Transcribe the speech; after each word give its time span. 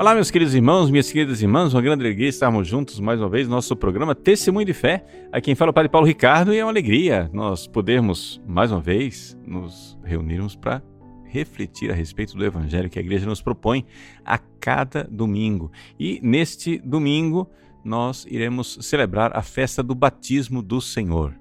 Olá, 0.00 0.14
meus 0.14 0.30
queridos 0.30 0.54
irmãos, 0.54 0.92
minhas 0.92 1.10
queridas 1.10 1.42
irmãs, 1.42 1.74
uma 1.74 1.82
grande 1.82 2.04
alegria 2.04 2.28
estarmos 2.28 2.68
juntos 2.68 3.00
mais 3.00 3.18
uma 3.18 3.28
vez 3.28 3.48
no 3.48 3.56
nosso 3.56 3.74
programa 3.74 4.14
Testemunho 4.14 4.64
de 4.64 4.72
Fé. 4.72 5.04
Aqui 5.32 5.46
quem 5.46 5.56
fala 5.56 5.70
é 5.70 5.72
o 5.72 5.74
Padre 5.74 5.88
Paulo 5.90 6.06
Ricardo 6.06 6.54
e 6.54 6.58
é 6.58 6.64
uma 6.64 6.70
alegria 6.70 7.28
nós 7.32 7.66
podermos 7.66 8.40
mais 8.46 8.70
uma 8.70 8.80
vez 8.80 9.36
nos 9.44 9.98
reunirmos 10.04 10.54
para 10.54 10.80
refletir 11.24 11.90
a 11.90 11.94
respeito 11.94 12.36
do 12.36 12.44
Evangelho 12.44 12.88
que 12.88 12.96
a 12.96 13.02
igreja 13.02 13.26
nos 13.26 13.42
propõe 13.42 13.84
a 14.24 14.38
cada 14.38 15.02
domingo. 15.02 15.72
E 15.98 16.20
neste 16.22 16.78
domingo 16.78 17.50
nós 17.84 18.24
iremos 18.30 18.78
celebrar 18.80 19.36
a 19.36 19.42
festa 19.42 19.82
do 19.82 19.96
batismo 19.96 20.62
do 20.62 20.80
Senhor. 20.80 21.34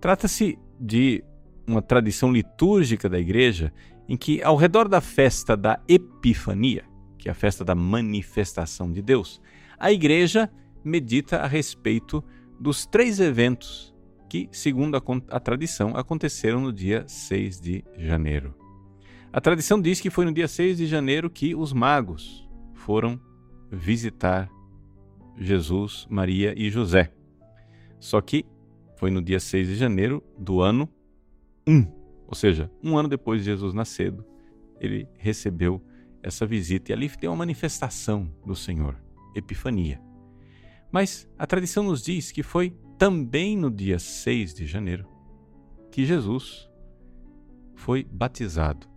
Trata-se 0.00 0.58
de 0.80 1.22
uma 1.66 1.82
tradição 1.82 2.32
litúrgica 2.32 3.06
da 3.06 3.18
igreja 3.18 3.70
em 4.08 4.16
que, 4.16 4.42
ao 4.42 4.56
redor 4.56 4.88
da 4.88 5.02
festa 5.02 5.54
da 5.54 5.78
Epifania, 5.86 6.93
que 7.24 7.28
é 7.30 7.32
a 7.32 7.34
festa 7.34 7.64
da 7.64 7.74
manifestação 7.74 8.92
de 8.92 9.00
Deus, 9.00 9.40
a 9.78 9.90
igreja 9.90 10.52
medita 10.84 11.38
a 11.38 11.46
respeito 11.46 12.22
dos 12.60 12.84
três 12.84 13.18
eventos 13.18 13.94
que, 14.28 14.46
segundo 14.52 14.94
a, 14.94 15.02
a, 15.30 15.40
tradição, 15.40 15.96
aconteceram 15.96 16.60
no 16.60 16.70
dia 16.70 17.02
6 17.08 17.60
de 17.62 17.82
janeiro. 17.96 18.54
A 19.32 19.40
tradição 19.40 19.80
diz 19.80 20.02
que 20.02 20.10
foi 20.10 20.26
no 20.26 20.34
dia 20.34 20.46
6 20.46 20.76
de 20.76 20.86
janeiro 20.86 21.30
que 21.30 21.54
os 21.54 21.72
magos 21.72 22.46
foram 22.74 23.18
visitar 23.72 24.50
Jesus, 25.38 26.06
Maria 26.10 26.52
e 26.54 26.68
José. 26.68 27.10
Só 27.98 28.20
que 28.20 28.44
foi 28.98 29.10
no 29.10 29.22
dia 29.22 29.40
6 29.40 29.68
de 29.68 29.76
janeiro 29.76 30.22
do 30.38 30.60
ano 30.60 30.86
1, 31.66 31.86
ou 32.26 32.34
seja, 32.34 32.70
um 32.82 32.98
ano 32.98 33.08
depois 33.08 33.40
de 33.40 33.46
Jesus 33.46 33.72
nascido, 33.72 34.26
ele 34.78 35.08
recebeu 35.16 35.82
essa 36.24 36.46
visita. 36.46 36.90
E 36.90 36.94
ali 36.94 37.08
tem 37.08 37.28
uma 37.28 37.36
manifestação 37.36 38.32
do 38.44 38.56
Senhor, 38.56 38.96
Epifania. 39.34 40.00
Mas 40.90 41.28
a 41.38 41.46
tradição 41.46 41.84
nos 41.84 42.02
diz 42.02 42.32
que 42.32 42.42
foi 42.42 42.76
também 42.98 43.56
no 43.56 43.70
dia 43.70 43.98
6 43.98 44.54
de 44.54 44.66
janeiro 44.66 45.06
que 45.90 46.04
Jesus 46.04 46.68
foi 47.74 48.04
batizado 48.04 48.88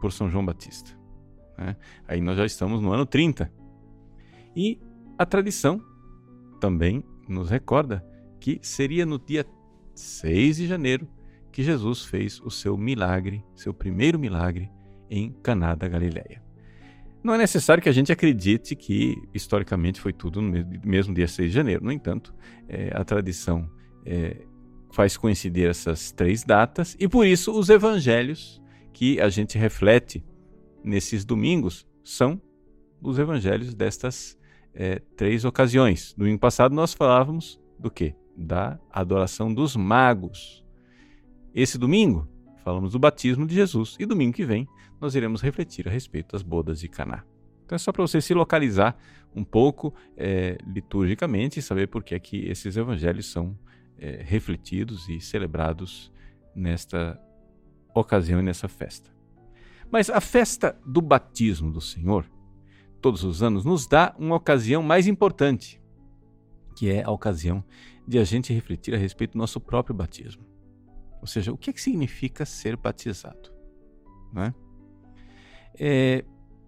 por 0.00 0.12
São 0.12 0.30
João 0.30 0.44
Batista. 0.44 0.96
Né? 1.58 1.76
Aí 2.06 2.20
nós 2.20 2.36
já 2.36 2.46
estamos 2.46 2.80
no 2.80 2.92
ano 2.92 3.04
30. 3.04 3.52
E 4.54 4.80
a 5.18 5.26
tradição 5.26 5.82
também 6.60 7.02
nos 7.28 7.50
recorda 7.50 8.04
que 8.38 8.58
seria 8.62 9.04
no 9.04 9.18
dia 9.18 9.44
6 9.94 10.56
de 10.56 10.66
janeiro 10.66 11.08
que 11.52 11.62
Jesus 11.62 12.04
fez 12.04 12.40
o 12.40 12.50
seu 12.50 12.76
milagre, 12.76 13.44
seu 13.54 13.74
primeiro 13.74 14.18
milagre 14.18 14.70
em 15.10 15.32
Caná 15.42 15.74
da 15.74 15.88
Galileia. 15.88 16.49
Não 17.22 17.34
é 17.34 17.38
necessário 17.38 17.82
que 17.82 17.88
a 17.88 17.92
gente 17.92 18.10
acredite 18.10 18.74
que 18.74 19.14
historicamente 19.34 20.00
foi 20.00 20.12
tudo 20.12 20.40
no 20.40 20.52
mesmo 20.84 21.12
dia 21.14 21.28
6 21.28 21.50
de 21.50 21.54
janeiro. 21.54 21.84
No 21.84 21.92
entanto, 21.92 22.34
é, 22.66 22.90
a 22.94 23.04
tradição 23.04 23.70
é, 24.06 24.38
faz 24.90 25.16
coincidir 25.16 25.68
essas 25.68 26.10
três 26.12 26.44
datas 26.44 26.96
e 26.98 27.06
por 27.06 27.26
isso 27.26 27.52
os 27.52 27.68
evangelhos 27.68 28.60
que 28.92 29.20
a 29.20 29.28
gente 29.28 29.58
reflete 29.58 30.24
nesses 30.82 31.24
domingos 31.24 31.86
são 32.02 32.40
os 33.02 33.18
evangelhos 33.18 33.74
destas 33.74 34.38
é, 34.74 35.00
três 35.16 35.44
ocasiões. 35.44 36.14
Domingo 36.16 36.38
passado 36.38 36.74
nós 36.74 36.94
falávamos 36.94 37.60
do 37.78 37.90
que? 37.90 38.14
Da 38.36 38.78
adoração 38.90 39.52
dos 39.52 39.76
magos. 39.76 40.64
Esse 41.54 41.76
domingo 41.76 42.26
falamos 42.64 42.92
do 42.92 42.98
batismo 42.98 43.46
de 43.46 43.54
Jesus 43.54 43.96
e 43.98 44.06
domingo 44.06 44.34
que 44.34 44.44
vem 44.44 44.66
nós 45.00 45.14
iremos 45.14 45.40
refletir 45.40 45.88
a 45.88 45.90
respeito 45.90 46.32
das 46.32 46.42
bodas 46.42 46.80
de 46.80 46.88
Caná. 46.88 47.24
Então 47.64 47.76
é 47.76 47.78
só 47.78 47.92
para 47.92 48.02
você 48.02 48.20
se 48.20 48.34
localizar 48.34 48.96
um 49.34 49.44
pouco 49.44 49.94
é, 50.16 50.58
liturgicamente 50.66 51.60
e 51.60 51.62
saber 51.62 51.86
por 51.86 52.02
que, 52.02 52.14
é 52.14 52.18
que 52.18 52.48
esses 52.48 52.76
evangelhos 52.76 53.30
são 53.30 53.56
é, 53.96 54.22
refletidos 54.22 55.08
e 55.08 55.20
celebrados 55.20 56.12
nesta 56.54 57.20
ocasião 57.94 58.40
e 58.40 58.42
nessa 58.42 58.68
festa. 58.68 59.10
Mas 59.90 60.08
a 60.10 60.20
festa 60.20 60.78
do 60.86 61.00
batismo 61.00 61.72
do 61.72 61.80
Senhor, 61.80 62.24
todos 63.00 63.24
os 63.24 63.42
anos, 63.42 63.64
nos 63.64 63.86
dá 63.86 64.14
uma 64.18 64.36
ocasião 64.36 64.82
mais 64.82 65.06
importante, 65.06 65.80
que 66.76 66.90
é 66.90 67.02
a 67.02 67.10
ocasião 67.10 67.64
de 68.06 68.18
a 68.18 68.24
gente 68.24 68.52
refletir 68.52 68.94
a 68.94 68.98
respeito 68.98 69.32
do 69.32 69.38
nosso 69.38 69.60
próprio 69.60 69.94
batismo. 69.94 70.44
Ou 71.20 71.26
seja, 71.26 71.52
o 71.52 71.56
que, 71.56 71.70
é 71.70 71.72
que 71.72 71.80
significa 71.80 72.46
ser 72.46 72.76
batizado? 72.76 73.52
Né? 74.32 74.54
É, 74.54 74.69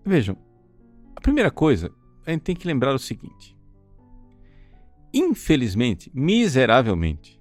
vejam, 0.05 0.37
a 1.15 1.21
primeira 1.21 1.51
coisa, 1.51 1.93
a 2.27 2.31
gente 2.31 2.43
tem 2.43 2.57
que 2.57 2.67
lembrar 2.67 2.95
o 2.95 2.99
seguinte: 2.99 3.57
infelizmente, 5.13 6.11
miseravelmente, 6.15 7.41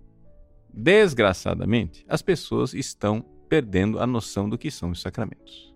desgraçadamente, 0.74 2.06
as 2.08 2.22
pessoas 2.22 2.74
estão 2.74 3.22
perdendo 3.50 4.00
a 4.00 4.08
noção 4.08 4.50
do 4.50 4.58
que 4.58 4.72
são 4.72 4.92
os 4.92 5.02
sacramentos. 5.02 5.74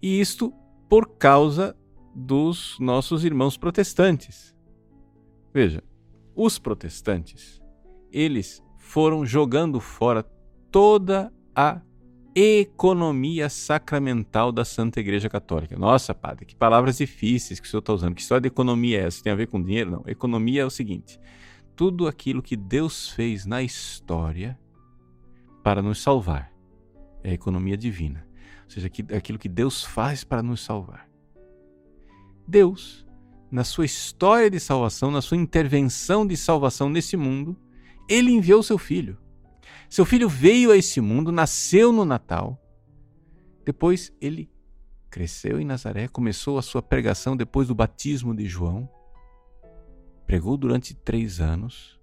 E 0.00 0.20
isto 0.20 0.52
por 0.88 1.18
causa 1.18 1.76
dos 2.14 2.78
nossos 2.80 3.24
irmãos 3.24 3.56
protestantes. 3.56 4.56
Veja, 5.52 5.82
os 6.34 6.58
protestantes, 6.58 7.60
eles 8.10 8.62
foram 8.78 9.26
jogando 9.26 9.80
fora 9.80 10.22
toda 10.70 11.32
a 11.54 11.80
economia 12.40 13.48
sacramental 13.48 14.52
da 14.52 14.64
Santa 14.64 15.00
Igreja 15.00 15.28
Católica. 15.28 15.76
Nossa, 15.76 16.14
padre, 16.14 16.46
que 16.46 16.54
palavras 16.54 16.98
difíceis 16.98 17.58
que 17.58 17.66
o 17.66 17.70
senhor 17.70 17.80
está 17.80 17.92
usando. 17.92 18.14
Que 18.14 18.20
história 18.20 18.42
de 18.42 18.46
economia 18.46 19.00
é 19.00 19.06
essa? 19.06 19.24
Tem 19.24 19.32
a 19.32 19.36
ver 19.36 19.48
com 19.48 19.60
dinheiro? 19.60 19.90
Não. 19.90 20.04
Economia 20.06 20.62
é 20.62 20.64
o 20.64 20.70
seguinte: 20.70 21.18
tudo 21.74 22.06
aquilo 22.06 22.40
que 22.40 22.54
Deus 22.54 23.08
fez 23.08 23.44
na 23.44 23.60
história 23.60 24.56
para 25.64 25.82
nos 25.82 26.00
salvar 26.00 26.52
é 27.24 27.30
a 27.30 27.34
economia 27.34 27.76
divina. 27.76 28.24
Ou 28.64 28.70
seja, 28.70 28.88
aquilo 29.16 29.38
que 29.38 29.48
Deus 29.48 29.82
faz 29.82 30.22
para 30.22 30.42
nos 30.42 30.60
salvar. 30.60 31.08
Deus, 32.46 33.04
na 33.50 33.64
sua 33.64 33.84
história 33.84 34.48
de 34.48 34.60
salvação, 34.60 35.10
na 35.10 35.20
sua 35.20 35.36
intervenção 35.36 36.24
de 36.24 36.36
salvação 36.36 36.88
nesse 36.88 37.16
mundo, 37.16 37.56
ele 38.08 38.30
enviou 38.30 38.62
seu 38.62 38.78
filho 38.78 39.18
seu 39.88 40.04
filho 40.04 40.28
veio 40.28 40.70
a 40.70 40.76
esse 40.76 41.00
mundo, 41.00 41.32
nasceu 41.32 41.92
no 41.92 42.04
Natal. 42.04 42.60
Depois 43.64 44.12
ele 44.20 44.50
cresceu 45.10 45.58
em 45.58 45.64
Nazaré, 45.64 46.06
começou 46.08 46.58
a 46.58 46.62
sua 46.62 46.82
pregação 46.82 47.34
depois 47.36 47.68
do 47.68 47.74
batismo 47.74 48.34
de 48.34 48.46
João. 48.46 48.88
Pregou 50.26 50.58
durante 50.58 50.94
três 50.94 51.40
anos, 51.40 51.98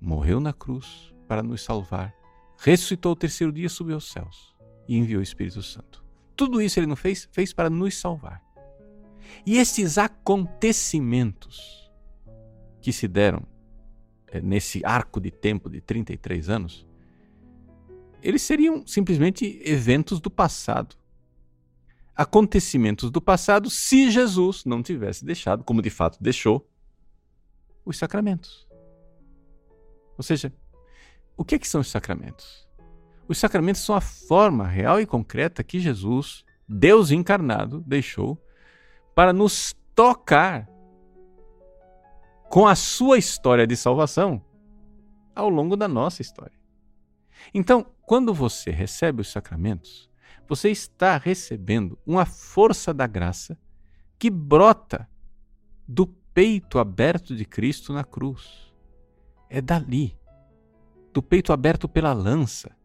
morreu 0.00 0.40
na 0.40 0.52
cruz 0.52 1.14
para 1.28 1.44
nos 1.44 1.62
salvar, 1.62 2.12
ressuscitou 2.58 3.12
o 3.12 3.16
terceiro 3.16 3.52
dia, 3.52 3.68
subiu 3.68 3.94
aos 3.94 4.10
céus 4.10 4.56
e 4.88 4.96
enviou 4.96 5.20
o 5.20 5.22
Espírito 5.22 5.62
Santo. 5.62 6.04
Tudo 6.34 6.60
isso 6.60 6.80
ele 6.80 6.88
não 6.88 6.96
fez? 6.96 7.28
Fez 7.30 7.52
para 7.52 7.70
nos 7.70 7.96
salvar. 7.96 8.42
E 9.44 9.58
esses 9.58 9.96
acontecimentos 9.96 11.90
que 12.80 12.92
se 12.92 13.06
deram 13.06 13.42
eh, 14.28 14.40
nesse 14.40 14.84
arco 14.84 15.20
de 15.20 15.30
tempo 15.30 15.70
de 15.70 15.80
33 15.80 16.48
anos 16.48 16.86
eles 18.22 18.42
seriam 18.42 18.86
simplesmente 18.86 19.60
eventos 19.64 20.20
do 20.20 20.30
passado. 20.30 20.96
Acontecimentos 22.14 23.10
do 23.10 23.20
passado 23.20 23.68
se 23.68 24.10
Jesus 24.10 24.64
não 24.64 24.82
tivesse 24.82 25.24
deixado, 25.24 25.62
como 25.62 25.82
de 25.82 25.90
fato 25.90 26.18
deixou, 26.20 26.66
os 27.84 27.98
sacramentos. 27.98 28.66
Ou 30.16 30.24
seja, 30.24 30.52
o 31.36 31.44
que, 31.44 31.54
é 31.54 31.58
que 31.58 31.68
são 31.68 31.82
os 31.82 31.88
sacramentos? 31.88 32.66
Os 33.28 33.38
sacramentos 33.38 33.82
são 33.82 33.94
a 33.94 34.00
forma 34.00 34.66
real 34.66 35.00
e 35.00 35.06
concreta 35.06 35.62
que 35.62 35.78
Jesus, 35.78 36.44
Deus 36.66 37.10
encarnado, 37.10 37.82
deixou 37.86 38.40
para 39.14 39.32
nos 39.32 39.74
tocar 39.94 40.68
com 42.48 42.66
a 42.66 42.74
sua 42.74 43.18
história 43.18 43.66
de 43.66 43.76
salvação 43.76 44.42
ao 45.34 45.48
longo 45.48 45.76
da 45.76 45.86
nossa 45.86 46.22
história. 46.22 46.56
Então, 47.52 47.86
quando 48.02 48.32
você 48.32 48.70
recebe 48.70 49.20
os 49.20 49.30
sacramentos, 49.30 50.10
você 50.48 50.70
está 50.70 51.16
recebendo 51.16 51.98
uma 52.06 52.24
força 52.24 52.94
da 52.94 53.06
graça 53.06 53.58
que 54.18 54.30
brota 54.30 55.08
do 55.86 56.06
peito 56.06 56.78
aberto 56.78 57.34
de 57.34 57.44
Cristo 57.44 57.92
na 57.92 58.04
cruz. 58.04 58.72
É 59.48 59.60
dali, 59.60 60.16
do 61.12 61.22
peito 61.22 61.52
aberto 61.52 61.88
pela 61.88 62.12
lança, 62.12 62.76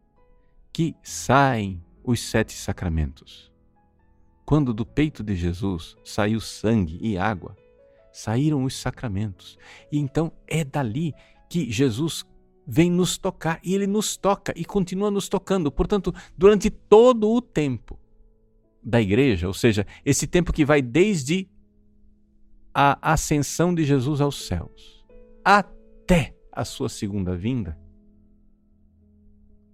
que 0.72 0.96
saem 1.02 1.84
os 2.02 2.20
sete 2.20 2.52
sacramentos. 2.54 3.52
Quando 4.44 4.74
do 4.74 4.84
peito 4.84 5.22
de 5.22 5.36
Jesus 5.36 5.96
saiu 6.04 6.40
sangue 6.40 6.98
e 7.00 7.16
água, 7.16 7.56
saíram 8.12 8.64
os 8.64 8.76
sacramentos. 8.76 9.58
E 9.90 9.98
então 9.98 10.32
é 10.46 10.64
dali 10.64 11.14
que 11.48 11.70
Jesus 11.70 12.24
vem 12.66 12.90
nos 12.90 13.18
tocar 13.18 13.60
e 13.62 13.74
ele 13.74 13.86
nos 13.86 14.16
toca 14.16 14.52
e 14.56 14.64
continua 14.64 15.10
nos 15.10 15.28
tocando. 15.28 15.70
Portanto, 15.70 16.14
durante 16.36 16.70
todo 16.70 17.30
o 17.30 17.40
tempo 17.40 17.98
da 18.82 19.00
igreja, 19.00 19.46
ou 19.46 19.54
seja, 19.54 19.86
esse 20.04 20.26
tempo 20.26 20.52
que 20.52 20.64
vai 20.64 20.82
desde 20.82 21.48
a 22.74 23.12
ascensão 23.12 23.74
de 23.74 23.84
Jesus 23.84 24.20
aos 24.20 24.46
céus 24.46 25.04
até 25.44 26.34
a 26.50 26.64
sua 26.64 26.88
segunda 26.88 27.36
vinda, 27.36 27.78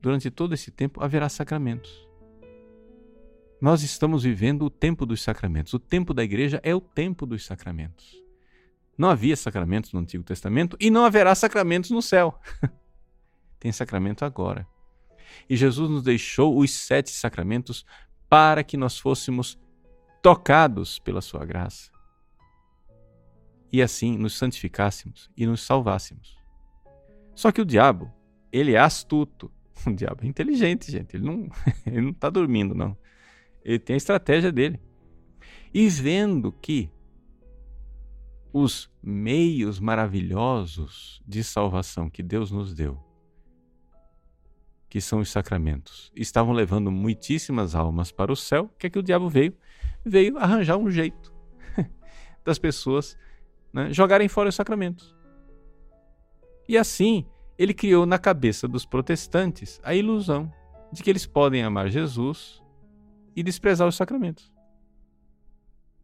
durante 0.01 0.31
todo 0.31 0.55
esse 0.55 0.71
tempo 0.71 1.03
haverá 1.03 1.29
sacramentos. 1.29 2.09
Nós 3.61 3.83
estamos 3.83 4.23
vivendo 4.23 4.65
o 4.65 4.71
tempo 4.71 5.05
dos 5.05 5.21
sacramentos. 5.21 5.75
O 5.75 5.81
tempo 5.81 6.15
da 6.15 6.23
igreja 6.23 6.61
é 6.63 6.73
o 6.75 6.81
tempo 6.81 7.27
dos 7.27 7.45
sacramentos. 7.45 8.23
Não 8.97 9.11
havia 9.11 9.37
sacramentos 9.37 9.93
no 9.93 10.01
Antigo 10.01 10.23
Testamento 10.23 10.77
e 10.81 10.91
não 10.91 11.05
haverá 11.05 11.35
sacramentos 11.35 11.91
no 11.91 12.01
céu. 12.01 12.39
Tem 13.59 13.73
sacramento 13.73 14.25
agora. 14.25 14.67
E 15.49 15.57
Jesus 15.57 15.91
nos 15.91 16.03
deixou 16.03 16.59
os 16.59 16.71
sete 16.71 17.11
sacramentos 17.11 17.85
para 18.29 18.63
que 18.63 18.77
nós 18.77 18.99
fôssemos 18.99 19.59
tocados 20.23 20.99
pela 20.99 21.21
sua 21.21 21.45
graça. 21.45 21.91
E 23.73 23.83
assim 23.83 24.17
nos 24.17 24.37
santificássemos 24.37 25.31
e 25.37 25.47
nos 25.47 25.63
salvássemos. 25.63 26.37
Só 27.35 27.53
que 27.53 27.61
o 27.61 27.67
diabo, 27.67 28.13
ele 28.53 28.75
é 28.75 28.79
astuto. 28.79 29.51
O 29.87 29.93
diabo 29.93 30.25
é 30.25 30.27
inteligente, 30.27 30.91
gente. 30.91 31.17
Ele 31.17 31.25
não 31.25 31.49
ele 31.87 32.01
não 32.01 32.11
está 32.11 32.29
dormindo, 32.29 32.75
não. 32.75 32.99
Ele 33.65 33.79
tem 33.79 33.95
a 33.95 33.97
estratégia 33.97 34.51
dele. 34.51 34.81
E 35.73 35.89
vendo 35.89 36.51
que 36.51 36.91
os 38.53 38.91
meios 39.01 39.79
maravilhosos 39.79 41.23
de 41.27 41.45
salvação 41.45 42.11
que 42.11 42.23
Deus 42.23 42.51
nos 42.51 42.75
deu, 42.75 42.99
que 44.89 45.01
são 45.01 45.21
os 45.21 45.31
sacramentos, 45.31 46.11
estavam 46.17 46.53
levando 46.53 46.91
muitíssimas 46.91 47.75
almas 47.75 48.11
para 48.11 48.33
o 48.33 48.37
céu, 48.37 48.65
o 48.65 48.79
que 48.79 48.87
é 48.87 48.91
que 48.91 48.99
o 48.99 49.03
diabo 49.03 49.29
veio? 49.29 49.55
Veio 50.05 50.39
arranjar 50.39 50.77
um 50.77 50.91
jeito 50.91 51.33
das 52.45 52.59
pessoas 52.59 53.17
né, 53.73 53.93
jogarem 53.93 54.29
fora 54.29 54.49
os 54.49 54.55
sacramentos. 54.55 55.15
E 56.69 56.77
assim, 56.77 57.27
ele 57.59 57.75
criou 57.75 58.07
na 58.07 58.19
cabeça 58.19 58.67
dos 58.67 58.87
protestantes 58.87 59.81
a 59.83 59.95
ilusão 59.95 60.53
de 60.93 61.03
que 61.03 61.11
eles 61.11 61.27
podem 61.27 61.63
amar 61.63 61.89
Jesus 61.91 62.63
e 63.37 63.43
desprezar 63.43 63.87
os 63.87 63.97
sacramentos. 63.97 64.53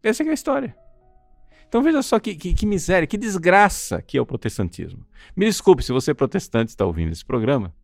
Essa 0.02 0.22
é 0.22 0.28
a 0.28 0.34
história. 0.34 0.76
Então 1.66 1.82
veja 1.82 2.02
só 2.02 2.20
que, 2.20 2.34
que, 2.34 2.52
que, 2.54 2.66
miséria, 2.66 3.06
que 3.06 3.16
desgraça 3.16 4.02
que 4.02 4.18
é 4.18 4.20
o 4.20 4.26
protestantismo. 4.26 5.04
Me 5.34 5.46
desculpe 5.46 5.82
se 5.82 5.92
você 5.92 6.10
é 6.10 6.14
protestante 6.14 6.70
está 6.70 6.84
ouvindo 6.84 7.12
esse 7.12 7.24
programa. 7.24 7.74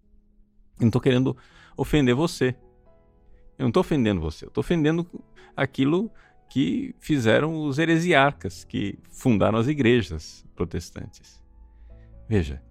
Eu 0.80 0.84
não 0.84 0.88
estou 0.88 1.00
querendo 1.00 1.36
ofender 1.76 2.14
você. 2.14 2.56
Eu 3.58 3.64
não 3.64 3.68
estou 3.68 3.82
ofendendo 3.82 4.20
você. 4.20 4.46
Eu 4.46 4.48
estou 4.48 4.62
ofendendo 4.62 5.06
aquilo 5.54 6.10
que 6.48 6.94
fizeram 6.98 7.62
os 7.62 7.78
heresiarcas 7.78 8.64
que 8.64 8.98
fundaram 9.10 9.58
as 9.58 9.68
igrejas 9.68 10.44
protestantes. 10.56 11.40
Veja, 12.26 12.62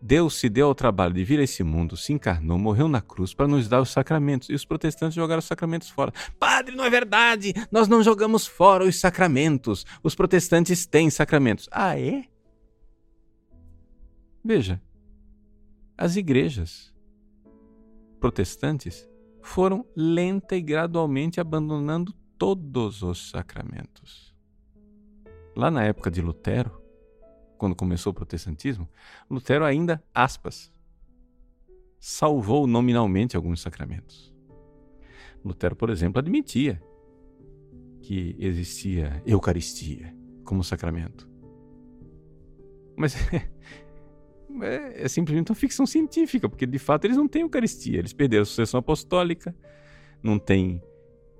Deus 0.00 0.34
se 0.34 0.48
deu 0.48 0.68
ao 0.68 0.74
trabalho 0.74 1.12
de 1.12 1.22
vir 1.22 1.38
a 1.38 1.42
esse 1.42 1.62
mundo, 1.62 1.96
se 1.96 2.12
encarnou, 2.12 2.58
morreu 2.58 2.88
na 2.88 3.00
cruz 3.00 3.34
para 3.34 3.46
nos 3.46 3.68
dar 3.68 3.80
os 3.80 3.90
sacramentos. 3.90 4.48
E 4.48 4.54
os 4.54 4.64
protestantes 4.64 5.14
jogaram 5.14 5.38
os 5.40 5.44
sacramentos 5.44 5.90
fora. 5.90 6.12
Padre, 6.38 6.74
não 6.74 6.84
é 6.84 6.90
verdade! 6.90 7.52
Nós 7.70 7.86
não 7.86 8.02
jogamos 8.02 8.46
fora 8.46 8.84
os 8.84 8.98
sacramentos. 8.98 9.84
Os 10.02 10.14
protestantes 10.14 10.86
têm 10.86 11.10
sacramentos. 11.10 11.68
Ah, 11.70 11.98
é? 11.98 12.24
Veja, 14.44 14.80
as 15.98 16.16
igrejas 16.16 16.95
protestantes 18.20 19.08
foram 19.42 19.86
lenta 19.94 20.56
e 20.56 20.60
gradualmente 20.60 21.40
abandonando 21.40 22.12
todos 22.38 23.02
os 23.02 23.30
sacramentos. 23.30 24.34
Lá 25.54 25.70
na 25.70 25.84
época 25.84 26.10
de 26.10 26.20
Lutero, 26.20 26.82
quando 27.56 27.74
começou 27.74 28.10
o 28.10 28.14
protestantismo, 28.14 28.88
Lutero 29.30 29.64
ainda, 29.64 30.02
aspas, 30.14 30.72
salvou 31.98 32.66
nominalmente 32.66 33.36
alguns 33.36 33.60
sacramentos. 33.60 34.34
Lutero, 35.44 35.76
por 35.76 35.90
exemplo, 35.90 36.18
admitia 36.18 36.82
que 38.02 38.36
existia 38.38 39.22
Eucaristia 39.24 40.14
como 40.44 40.62
sacramento. 40.62 41.28
Mas 42.96 43.14
é, 44.62 45.02
é, 45.04 45.08
simplesmente 45.08 45.50
uma 45.50 45.56
ficção 45.56 45.86
científica, 45.86 46.48
porque 46.48 46.66
de 46.66 46.78
fato 46.78 47.04
eles 47.04 47.16
não 47.16 47.28
têm 47.28 47.42
Eucaristia. 47.42 47.98
Eles 47.98 48.12
perderam 48.12 48.42
a 48.42 48.46
sucessão 48.46 48.78
apostólica, 48.78 49.54
não 50.22 50.38
tem 50.38 50.82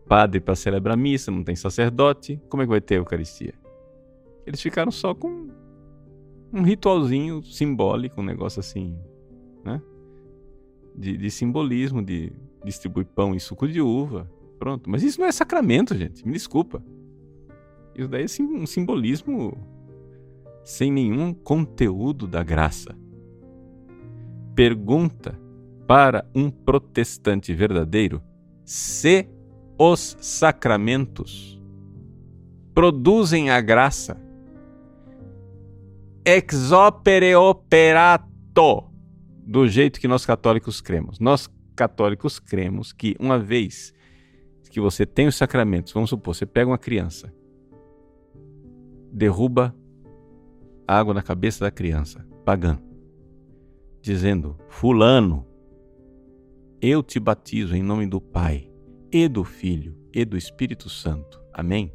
padre 0.09 0.41
para 0.41 0.55
celebrar 0.55 0.95
a 0.95 0.97
missa, 0.97 1.31
não 1.31 1.43
tem 1.43 1.57
sacerdote. 1.57 2.41
Como 2.49 2.63
é 2.63 2.67
que 2.67 2.71
vai 2.71 2.81
ter 2.81 2.97
Eucaristia? 2.97 3.55
Eles 4.47 4.61
ficaram 4.61 4.93
só 4.93 5.15
com 5.15 5.49
um 6.53 6.63
ritualzinho 6.63 7.43
simbólico, 7.43 8.21
um 8.21 8.25
negócio 8.25 8.61
assim, 8.61 8.97
né? 9.65 9.83
De, 10.95 11.17
de 11.17 11.31
simbolismo, 11.31 12.03
de 12.03 12.33
distribuir 12.65 13.07
pão 13.07 13.35
e 13.35 13.41
suco 13.41 13.69
de 13.69 13.81
uva. 13.81 14.31
Pronto. 14.59 14.89
Mas 14.89 15.03
isso 15.03 15.21
não 15.21 15.27
é 15.27 15.33
sacramento, 15.33 15.95
gente. 15.95 16.27
Me 16.27 16.33
desculpa. 16.33 16.83
Isso 17.95 18.09
daí 18.09 18.25
é 18.25 18.43
um 18.43 18.67
simbolismo 18.67 19.57
sem 20.65 20.91
nenhum 20.91 21.33
conteúdo 21.33 22.27
da 22.27 22.43
graça. 22.43 22.97
Pergunta 24.56 25.38
para 25.87 26.29
um 26.35 26.50
protestante 26.50 27.53
verdadeiro 27.55 28.23
se 28.64 29.29
os 29.79 30.17
sacramentos 30.20 31.61
produzem 32.75 33.50
a 33.50 33.61
graça 33.61 34.20
ex 36.25 36.73
opere 36.73 37.35
operato, 37.37 38.91
do 39.47 39.69
jeito 39.69 40.00
que 40.00 40.08
nós 40.08 40.26
católicos 40.26 40.81
cremos. 40.81 41.20
Nós 41.20 41.49
católicos 41.76 42.38
cremos 42.38 42.93
que 42.93 43.14
uma 43.20 43.38
vez 43.38 43.94
que 44.70 44.81
você 44.81 45.06
tem 45.06 45.29
os 45.29 45.37
sacramentos, 45.37 45.93
vamos 45.93 46.11
supor, 46.11 46.35
você 46.35 46.44
pega 46.44 46.70
uma 46.70 46.79
criança, 46.79 47.32
derruba 49.12 49.75
água 50.88 51.14
na 51.14 51.23
cabeça 51.23 51.64
da 51.64 51.70
criança, 51.70 52.26
pagã, 52.44 52.79
dizendo: 54.06 54.56
Fulano, 54.69 55.44
eu 56.81 57.03
te 57.03 57.19
batizo 57.19 57.75
em 57.75 57.82
nome 57.82 58.06
do 58.06 58.20
Pai, 58.20 58.70
e 59.11 59.26
do 59.29 59.43
Filho, 59.43 59.97
e 60.12 60.25
do 60.25 60.37
Espírito 60.37 60.88
Santo. 60.88 61.43
Amém? 61.53 61.93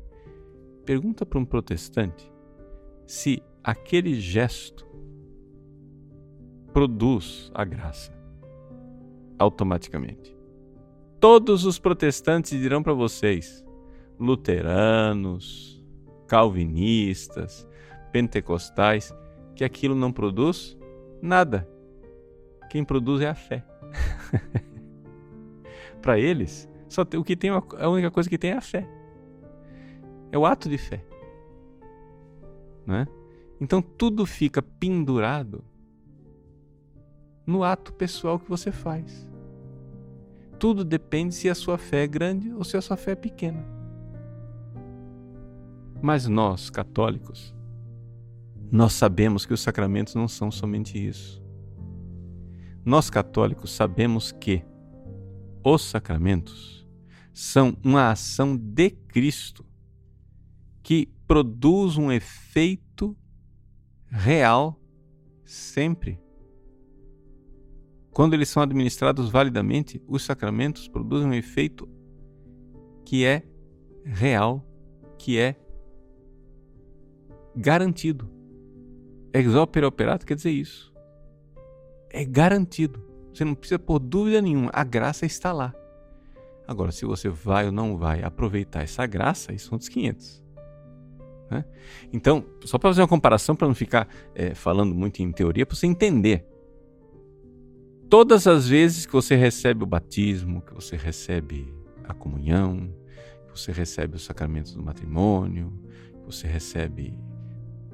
Pergunta 0.86 1.26
para 1.26 1.40
um 1.40 1.46
protestante 1.46 2.30
se 3.08 3.42
aquele 3.64 4.16
gesto 4.16 4.86
produz 6.74 7.50
a 7.54 7.64
graça 7.64 8.12
automaticamente. 9.40 10.36
Todos 11.20 11.66
os 11.66 11.80
protestantes 11.80 12.60
dirão 12.60 12.84
para 12.84 12.94
vocês, 12.94 13.64
luteranos, 14.20 15.82
calvinistas, 16.28 17.68
pentecostais, 18.12 19.14
que 19.56 19.64
aquilo 19.64 19.96
não 19.96 20.12
produz 20.12 20.78
nada. 21.22 21.71
Quem 22.72 22.86
produz 22.86 23.20
é 23.20 23.28
a 23.28 23.36
fé. 23.36 23.66
para 26.02 26.18
eles, 26.18 26.70
só 26.88 27.02
o 27.02 27.24
que 27.24 27.36
tem 27.36 27.50
a 27.50 27.90
única 27.90 28.10
coisa 28.10 28.30
que 28.30 28.38
tem 28.38 28.52
é 28.52 28.58
a 28.58 28.62
fé. 28.62 28.88
É 30.32 30.38
o 30.38 30.46
ato 30.46 30.70
de 30.70 30.78
fé. 30.78 31.04
Não 32.88 32.96
é? 32.96 33.08
Então 33.60 33.82
tudo 33.82 34.26
fica 34.26 34.62
pendurado 34.62 35.62
no 37.46 37.62
ato 37.62 37.92
pessoal 37.92 38.40
que 38.40 38.48
você 38.48 38.72
faz. 38.72 39.30
Tudo 40.58 40.86
depende 40.86 41.36
se 41.36 41.50
a 41.50 41.56
sua 41.56 41.78
fé 41.78 42.06
é 42.06 42.08
grande 42.08 42.54
ou 42.54 42.64
se 42.64 42.78
a 42.78 42.82
sua 42.82 42.96
fé 42.96 43.12
é 43.12 43.16
pequena. 43.16 43.66
Mas 46.02 46.26
nós, 46.26 46.70
católicos, 46.70 47.54
nós 48.72 48.94
sabemos 48.94 49.46
que 49.46 49.54
os 49.54 49.60
sacramentos 49.60 50.16
não 50.16 50.30
são 50.30 50.50
somente 50.50 51.06
isso. 51.06 51.42
Nós, 52.84 53.10
católicos, 53.10 53.72
sabemos 53.72 54.32
que 54.32 54.64
os 55.64 55.84
sacramentos 55.84 56.88
são 57.34 57.78
uma 57.84 58.12
ação 58.12 58.58
de 58.58 58.90
Cristo 58.90 59.66
que 60.82 61.08
produz 61.28 61.98
um 61.98 62.12
efeito 62.12 63.16
real 64.10 64.82
sempre. 65.46 66.20
Quando 68.12 68.34
eles 68.34 68.50
são 68.50 68.62
administrados 68.62 69.30
validamente, 69.30 70.02
os 70.08 70.24
sacramentos 70.24 70.88
produzem 70.88 71.30
um 71.30 71.34
efeito 71.34 71.88
que 73.06 73.24
é 73.24 73.44
real, 74.04 74.66
que 75.18 75.38
é 75.38 75.56
garantido. 77.56 78.30
Ex 79.34 79.54
opere 79.56 79.86
operato 79.86 80.26
quer 80.26 80.36
dizer 80.36 80.52
isso. 80.52 80.91
É 82.12 82.26
garantido. 82.26 83.02
Você 83.34 83.46
não 83.46 83.56
precisa 83.56 83.80
por 83.80 84.00
dúvida 84.00 84.42
nenhuma. 84.42 84.70
A 84.74 84.84
graça 84.84 85.26
está 85.26 85.52
lá. 85.52 85.74
Agora, 86.68 86.92
se 86.92 87.06
você 87.06 87.30
vai 87.30 87.66
ou 87.66 87.72
não 87.72 87.98
vai 87.98 88.24
aproveitar 88.24 88.84
essa 88.84 89.06
graça, 89.06 89.54
isso 89.54 89.68
são 89.68 89.76
outros 89.76 89.90
500. 89.90 90.42
Né? 91.50 91.66
Então, 92.14 92.46
só 92.64 92.78
para 92.78 92.90
fazer 92.90 93.02
uma 93.02 93.08
comparação, 93.08 93.56
para 93.56 93.68
não 93.68 93.76
ficar 93.76 94.08
é, 94.34 94.56
falando 94.56 94.96
muito 94.96 95.22
em 95.22 95.32
teoria, 95.32 95.66
para 95.66 95.76
você 95.76 95.88
entender. 95.88 96.46
Todas 98.10 98.48
as 98.48 98.68
vezes 98.68 99.06
que 99.06 99.12
você 99.12 99.36
recebe 99.36 99.84
o 99.84 99.86
batismo, 99.86 100.62
que 100.62 100.74
você 100.74 100.96
recebe 100.96 101.74
a 102.04 102.14
comunhão, 102.14 102.94
que 103.48 103.60
você 103.60 103.72
recebe 103.72 104.16
os 104.16 104.24
sacramentos 104.24 104.74
do 104.74 104.82
matrimônio, 104.82 105.74
que 106.20 106.26
você 106.26 106.48
recebe 106.48 107.18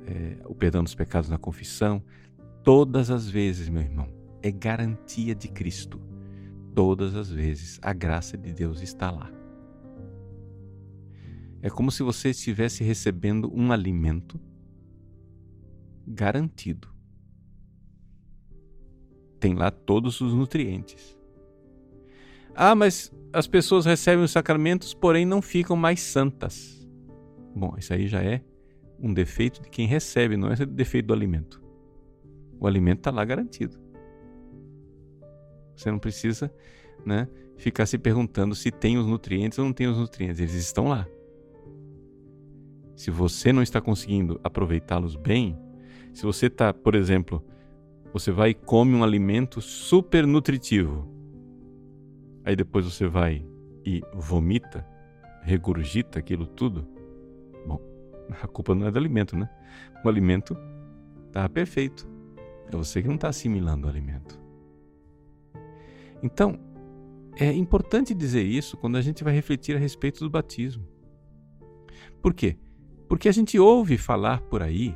é, 0.05 0.37
o 0.45 0.55
perdão 0.55 0.83
dos 0.83 0.95
pecados 0.95 1.29
na 1.29 1.37
confissão, 1.37 2.01
todas 2.67 3.09
as 3.09 3.29
vezes, 3.29 3.69
meu 3.69 3.81
irmão, 3.81 4.09
é 4.43 4.51
garantia 4.51 5.33
de 5.33 5.47
Cristo. 5.47 6.01
Todas 6.75 7.15
as 7.15 7.31
vezes 7.31 7.79
a 7.81 7.93
graça 7.93 8.37
de 8.37 8.51
Deus 8.51 8.81
está 8.81 9.09
lá. 9.09 9.31
É 11.61 11.69
como 11.69 11.89
se 11.89 12.03
você 12.03 12.31
estivesse 12.31 12.83
recebendo 12.83 13.49
um 13.55 13.71
alimento 13.71 14.37
garantido. 16.05 16.89
Tem 19.39 19.53
lá 19.53 19.71
todos 19.71 20.19
os 20.19 20.33
nutrientes. 20.33 21.17
Ah, 22.53 22.75
mas 22.75 23.13
as 23.31 23.47
pessoas 23.47 23.85
recebem 23.85 24.25
os 24.25 24.31
sacramentos, 24.31 24.93
porém 24.93 25.25
não 25.25 25.41
ficam 25.41 25.77
mais 25.77 26.01
santas. 26.01 26.85
Bom, 27.55 27.75
isso 27.77 27.93
aí 27.93 28.09
já 28.09 28.21
é 28.21 28.43
um 28.99 29.13
defeito 29.13 29.61
de 29.61 29.69
quem 29.69 29.87
recebe, 29.87 30.35
não 30.35 30.51
é 30.51 30.65
defeito 30.65 31.05
do 31.05 31.13
alimento. 31.13 31.65
O 32.59 32.67
alimento 32.67 32.99
está 32.99 33.11
lá 33.11 33.23
garantido. 33.23 33.77
Você 35.75 35.91
não 35.91 35.99
precisa 35.99 36.51
né, 37.05 37.27
ficar 37.55 37.85
se 37.85 37.97
perguntando 37.97 38.55
se 38.55 38.71
tem 38.71 38.97
os 38.97 39.05
nutrientes 39.05 39.59
ou 39.59 39.65
não 39.65 39.73
tem 39.73 39.87
os 39.87 39.97
nutrientes. 39.97 40.39
Eles 40.39 40.53
estão 40.53 40.87
lá. 40.87 41.07
Se 42.95 43.11
você 43.11 43.53
não 43.53 43.61
está 43.61 43.79
conseguindo 43.79 44.39
aproveitá-los 44.43 45.15
bem, 45.15 45.57
se 46.13 46.23
você 46.23 46.47
está, 46.47 46.73
por 46.73 46.95
exemplo, 46.95 47.45
você 48.11 48.31
vai 48.31 48.49
e 48.49 48.53
come 48.55 48.95
um 48.95 49.03
alimento 49.03 49.61
super 49.61 50.25
nutritivo, 50.25 51.07
aí 52.43 52.55
depois 52.55 52.85
você 52.85 53.07
vai 53.07 53.45
e 53.85 54.01
vomita, 54.15 54.83
regurgita 55.43 56.17
aquilo 56.17 56.47
tudo, 56.47 56.87
bom, 57.67 57.79
a 58.41 58.47
culpa 58.47 58.73
não 58.73 58.87
é 58.87 58.91
do 58.91 58.97
alimento, 58.97 59.37
né? 59.37 59.47
O 60.03 60.09
alimento 60.09 60.57
está 61.27 61.47
perfeito. 61.47 62.16
É 62.71 62.75
você 62.75 63.01
que 63.01 63.07
não 63.07 63.15
está 63.15 63.29
assimilando 63.29 63.87
o 63.87 63.89
alimento. 63.89 64.39
Então, 66.21 66.59
é 67.35 67.51
importante 67.51 68.13
dizer 68.13 68.43
isso 68.43 68.75
quando 68.77 68.95
a 68.97 69.01
gente 69.01 69.23
vai 69.23 69.33
refletir 69.33 69.75
a 69.75 69.79
respeito 69.79 70.19
do 70.19 70.29
batismo. 70.29 70.85
Por 72.21 72.33
quê? 72.33 72.57
Porque 73.07 73.29
a 73.29 73.31
gente 73.31 73.59
ouve 73.59 73.97
falar 73.97 74.41
por 74.41 74.61
aí, 74.61 74.95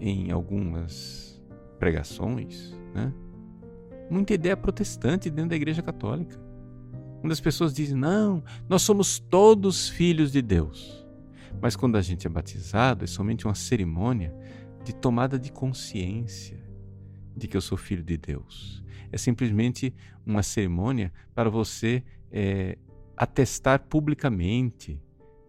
em 0.00 0.30
algumas 0.30 1.40
pregações, 1.78 2.76
né? 2.92 3.12
muita 4.10 4.34
ideia 4.34 4.56
protestante 4.56 5.30
dentro 5.30 5.50
da 5.50 5.56
Igreja 5.56 5.80
Católica. 5.82 6.38
Quando 7.20 7.32
as 7.32 7.40
pessoas 7.40 7.72
dizem, 7.72 7.96
não, 7.96 8.42
nós 8.68 8.82
somos 8.82 9.18
todos 9.18 9.88
filhos 9.88 10.32
de 10.32 10.42
Deus. 10.42 11.06
Mas 11.60 11.76
quando 11.76 11.96
a 11.96 12.02
gente 12.02 12.26
é 12.26 12.30
batizado, 12.30 13.04
é 13.04 13.06
somente 13.06 13.46
uma 13.46 13.54
cerimônia 13.54 14.34
de 14.84 14.92
tomada 14.92 15.38
de 15.38 15.52
consciência 15.52 16.60
de 17.36 17.48
que 17.48 17.56
eu 17.56 17.60
sou 17.60 17.78
filho 17.78 18.02
de 18.02 18.16
Deus. 18.16 18.82
É 19.10 19.16
simplesmente 19.16 19.94
uma 20.24 20.42
cerimônia 20.42 21.12
para 21.34 21.50
você 21.50 22.02
é, 22.30 22.78
atestar 23.16 23.86
publicamente. 23.88 25.00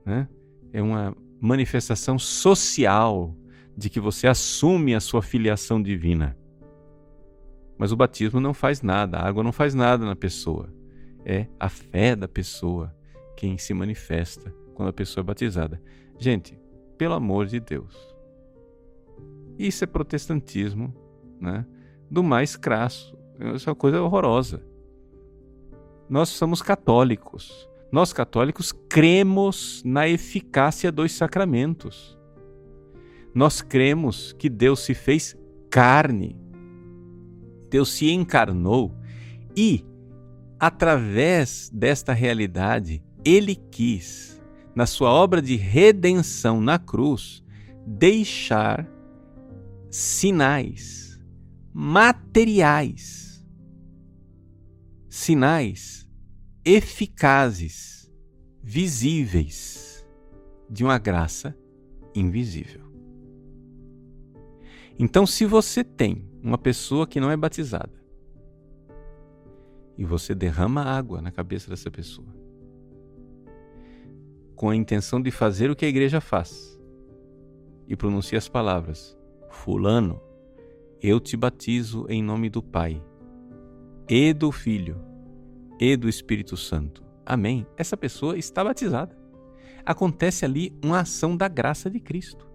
Né? 0.06 0.28
É 0.72 0.82
uma 0.82 1.16
manifestação 1.40 2.18
social 2.20 3.36
de 3.76 3.90
que 3.90 4.00
você 4.00 4.28
assume 4.28 4.94
a 4.94 5.00
sua 5.00 5.22
filiação 5.22 5.82
divina. 5.82 6.38
Mas 7.78 7.92
o 7.92 7.96
batismo 7.96 8.40
não 8.40 8.54
faz 8.54 8.82
nada, 8.82 9.18
a 9.18 9.28
água 9.28 9.44
não 9.44 9.52
faz 9.52 9.74
nada 9.74 10.06
na 10.06 10.16
pessoa. 10.16 10.74
É 11.26 11.48
a 11.60 11.70
fé 11.70 12.16
da 12.16 12.28
pessoa 12.28 12.96
quem 13.36 13.58
se 13.58 13.74
manifesta 13.74 14.54
quando 14.74 14.90
a 14.90 14.94
pessoa 14.94 15.22
é 15.22 15.26
batizada. 15.26 15.82
Gente, 16.20 16.58
pelo 16.98 17.14
amor 17.14 17.48
de 17.48 17.60
Deus. 17.60 17.96
Isso 19.58 19.84
é 19.84 19.88
protestantismo, 19.88 20.94
né? 21.40 21.66
Do 22.14 22.22
mais 22.22 22.56
crasso. 22.56 23.18
Isso 23.56 23.68
é 23.68 23.72
uma 23.72 23.76
coisa 23.76 24.00
horrorosa. 24.00 24.62
Nós 26.08 26.30
somos 26.30 26.62
católicos. 26.62 27.68
Nós 27.92 28.14
católicos 28.14 28.72
cremos 28.72 29.82
na 29.84 30.08
eficácia 30.08 30.92
dos 30.92 31.12
sacramentos. 31.12 32.16
Nós 33.34 33.64
cremos 33.64 34.32
que 34.34 34.48
Deus 34.48 34.82
se 34.82 34.94
fez 34.94 35.36
carne. 35.72 36.40
Deus 37.72 37.92
se 37.92 38.12
encarnou 38.12 38.96
e, 39.58 39.84
através 40.60 41.72
desta 41.74 42.14
realidade, 42.14 43.02
ele 43.26 43.56
quis, 43.56 44.40
na 44.76 44.86
sua 44.86 45.10
obra 45.10 45.42
de 45.42 45.56
redenção 45.56 46.62
na 46.62 46.78
cruz, 46.78 47.44
deixar 47.88 48.88
sinais 49.90 51.03
materiais, 51.74 53.44
sinais 55.10 56.08
eficazes, 56.64 58.12
visíveis, 58.62 60.06
de 60.70 60.84
uma 60.84 60.98
graça 60.98 61.58
invisível. 62.16 62.82
Então, 64.98 65.26
se 65.26 65.46
você 65.46 65.84
tem 65.84 66.30
uma 66.42 66.58
pessoa 66.58 67.08
que 67.08 67.20
não 67.20 67.32
é 67.32 67.36
batizada 67.36 68.02
e 69.98 70.06
você 70.06 70.36
derrama 70.36 70.84
água 70.84 71.22
na 71.22 71.32
cabeça 71.32 71.70
dessa 71.70 71.90
pessoa, 71.90 72.28
com 74.56 74.70
a 74.70 74.76
intenção 74.76 75.22
de 75.22 75.32
fazer 75.32 75.70
o 75.70 75.76
que 75.76 75.86
a 75.86 75.90
igreja 75.90 76.22
faz, 76.22 76.80
e 77.88 77.96
pronuncia 77.96 78.38
as 78.38 78.48
palavras: 78.48 79.18
Fulano, 79.50 80.22
eu 81.04 81.20
te 81.20 81.36
batizo 81.36 82.06
em 82.08 82.24
nome 82.24 82.50
do 82.50 82.64
Pai 82.64 83.04
e 84.08 84.34
do 84.34 84.54
Filho 84.54 84.98
e 85.78 85.98
do 85.98 86.08
Espírito 86.08 86.56
Santo. 86.56 87.04
Amém. 87.26 87.68
Essa 87.76 87.98
pessoa 87.98 88.38
está 88.38 88.64
batizada. 88.64 89.14
Acontece 89.86 90.46
ali 90.46 90.74
uma 90.82 91.02
ação 91.02 91.36
da 91.36 91.50
graça 91.50 91.90
de 91.90 92.00
Cristo. 92.00 92.50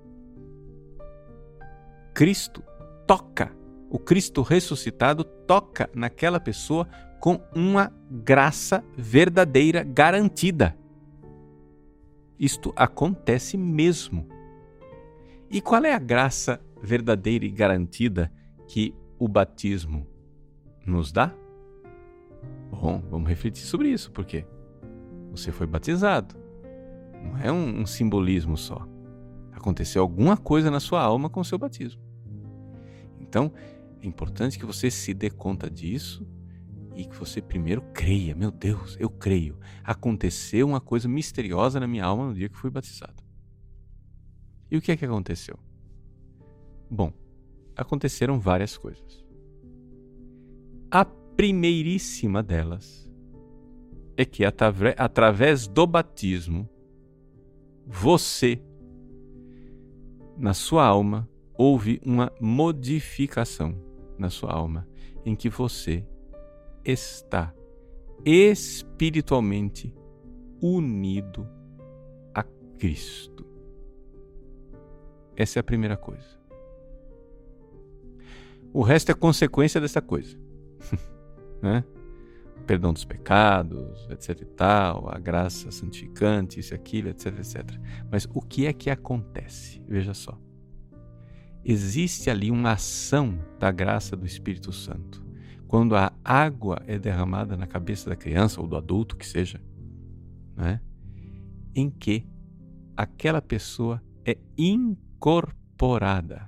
Cristo 2.14 2.62
toca, 3.06 3.54
o 3.90 3.98
Cristo 3.98 4.40
ressuscitado 4.40 5.24
toca 5.24 5.90
naquela 5.94 6.40
pessoa 6.40 6.88
com 7.20 7.38
uma 7.54 7.92
graça 8.10 8.82
verdadeira 8.96 9.82
garantida. 9.82 10.74
Isto 12.38 12.72
acontece 12.74 13.58
mesmo. 13.58 14.26
E 15.50 15.60
qual 15.60 15.84
é 15.84 15.92
a 15.92 15.98
graça 15.98 16.58
verdadeira 16.82 17.44
e 17.44 17.50
garantida 17.50 18.32
que 18.68 18.94
o 19.18 19.26
batismo 19.26 20.06
nos 20.86 21.10
dá? 21.10 21.34
Bom, 22.70 23.02
vamos 23.10 23.28
refletir 23.28 23.64
sobre 23.64 23.88
isso, 23.88 24.12
porque 24.12 24.46
você 25.30 25.50
foi 25.50 25.66
batizado. 25.66 26.36
Não 27.24 27.36
é 27.38 27.50
um, 27.50 27.80
um 27.80 27.86
simbolismo 27.86 28.56
só. 28.56 28.86
Aconteceu 29.52 30.02
alguma 30.02 30.36
coisa 30.36 30.70
na 30.70 30.78
sua 30.78 31.02
alma 31.02 31.28
com 31.28 31.40
o 31.40 31.44
seu 31.44 31.58
batismo. 31.58 32.00
Então, 33.18 33.52
é 34.00 34.06
importante 34.06 34.58
que 34.58 34.66
você 34.66 34.90
se 34.90 35.12
dê 35.12 35.30
conta 35.30 35.68
disso 35.68 36.24
e 36.94 37.04
que 37.04 37.16
você 37.16 37.40
primeiro 37.40 37.82
creia. 37.92 38.34
Meu 38.34 38.50
Deus, 38.50 38.96
eu 39.00 39.10
creio. 39.10 39.58
Aconteceu 39.82 40.68
uma 40.68 40.80
coisa 40.80 41.08
misteriosa 41.08 41.80
na 41.80 41.86
minha 41.86 42.04
alma 42.04 42.26
no 42.26 42.34
dia 42.34 42.48
que 42.48 42.56
fui 42.56 42.70
batizado. 42.70 43.22
E 44.70 44.76
o 44.76 44.82
que 44.82 44.92
é 44.92 44.96
que 44.96 45.04
aconteceu? 45.04 45.58
Bom, 46.90 47.12
aconteceram 47.78 48.38
várias 48.40 48.76
coisas. 48.76 49.24
A 50.90 51.04
primeiríssima 51.04 52.42
delas 52.42 53.08
é 54.16 54.24
que 54.24 54.44
através 54.44 55.68
do 55.68 55.86
batismo, 55.86 56.68
você, 57.86 58.60
na 60.36 60.52
sua 60.52 60.84
alma, 60.84 61.28
houve 61.54 62.00
uma 62.04 62.32
modificação 62.40 63.74
na 64.18 64.28
sua 64.28 64.52
alma, 64.52 64.88
em 65.24 65.36
que 65.36 65.48
você 65.48 66.04
está 66.84 67.54
espiritualmente 68.24 69.94
unido 70.60 71.48
a 72.34 72.42
Cristo. 72.76 73.46
Essa 75.36 75.58
é 75.58 75.60
a 75.60 75.64
primeira 75.64 75.96
coisa. 75.96 76.37
O 78.72 78.82
resto 78.82 79.10
é 79.10 79.14
consequência 79.14 79.80
dessa 79.80 80.00
coisa. 80.00 80.36
Né? 81.60 81.82
perdão 82.68 82.92
dos 82.92 83.06
pecados, 83.06 84.06
etc 84.10 84.42
e 84.42 84.44
tal, 84.44 85.08
a 85.10 85.18
graça 85.18 85.70
santificante, 85.70 86.60
isso 86.60 86.74
e 86.74 86.76
aquilo, 86.76 87.08
etc, 87.08 87.38
etc. 87.38 87.80
Mas 88.10 88.28
o 88.34 88.42
que 88.42 88.66
é 88.66 88.74
que 88.74 88.90
acontece? 88.90 89.82
Veja 89.88 90.12
só. 90.12 90.38
Existe 91.64 92.28
ali 92.28 92.50
uma 92.50 92.72
ação 92.72 93.38
da 93.58 93.70
graça 93.70 94.14
do 94.14 94.26
Espírito 94.26 94.70
Santo. 94.70 95.26
Quando 95.66 95.96
a 95.96 96.12
água 96.22 96.82
é 96.86 96.98
derramada 96.98 97.56
na 97.56 97.66
cabeça 97.66 98.10
da 98.10 98.16
criança 98.16 98.60
ou 98.60 98.66
do 98.66 98.76
adulto 98.76 99.16
que 99.16 99.26
seja, 99.26 99.62
né? 100.54 100.78
em 101.74 101.88
que 101.88 102.26
aquela 102.94 103.40
pessoa 103.40 104.02
é 104.26 104.36
incorporada. 104.58 106.47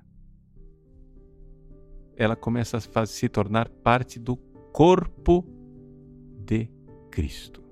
Ela 2.21 2.37
começa 2.37 2.77
a 2.77 3.07
se 3.07 3.31
tornar 3.31 3.71
parte 3.71 4.19
do 4.21 4.37
corpo 4.75 5.43
de 6.39 6.69
Cristo. 7.11 7.63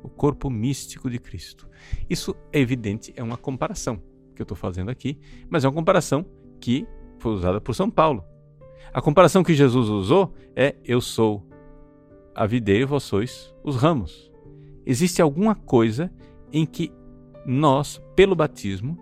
O 0.00 0.08
corpo 0.08 0.48
místico 0.48 1.10
de 1.10 1.18
Cristo. 1.18 1.68
Isso 2.08 2.36
é 2.52 2.60
evidente, 2.60 3.12
é 3.16 3.22
uma 3.22 3.36
comparação 3.36 4.00
que 4.32 4.40
eu 4.40 4.44
estou 4.44 4.56
fazendo 4.56 4.92
aqui, 4.92 5.18
mas 5.50 5.64
é 5.64 5.68
uma 5.68 5.74
comparação 5.74 6.24
que 6.60 6.86
foi 7.18 7.32
usada 7.32 7.60
por 7.60 7.74
São 7.74 7.90
Paulo. 7.90 8.24
A 8.92 9.02
comparação 9.02 9.42
que 9.42 9.54
Jesus 9.54 9.88
usou 9.88 10.32
é: 10.54 10.76
eu 10.84 11.00
sou 11.00 11.44
a 12.32 12.46
videira 12.46 12.82
e 12.82 12.86
vós 12.86 13.02
sois 13.02 13.52
os 13.64 13.74
ramos. 13.74 14.30
Existe 14.86 15.20
alguma 15.20 15.56
coisa 15.56 16.12
em 16.52 16.64
que 16.64 16.92
nós, 17.44 18.00
pelo 18.14 18.36
batismo, 18.36 18.96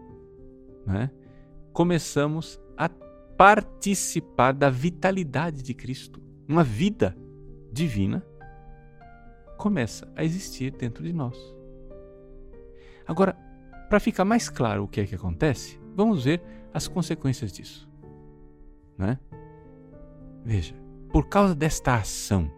né, 0.87 1.11
começamos 1.75 2.59
participar 3.43 4.53
da 4.53 4.71
vitalidade 4.71 5.65
de 5.65 5.75
Cristo. 5.75 6.23
Uma 6.47 6.63
vida 6.63 7.17
divina 7.73 8.25
começa 9.59 10.09
a 10.15 10.25
existir 10.25 10.71
dentro 10.71 11.03
de 11.03 11.13
nós. 11.13 11.37
Agora, 13.05 13.33
para 13.91 13.99
ficar 13.99 14.25
mais 14.25 14.49
claro 14.49 14.85
o 14.85 14.89
que 14.89 15.01
é 15.01 15.07
que 15.07 15.17
acontece, 15.17 15.77
vamos 15.97 16.23
ver 16.23 16.41
as 16.73 16.87
consequências 16.87 17.51
disso. 17.51 17.91
Né? 18.97 19.19
Veja, 20.45 20.77
por 21.13 21.29
causa 21.29 21.53
desta 21.53 21.97
ação 21.97 22.49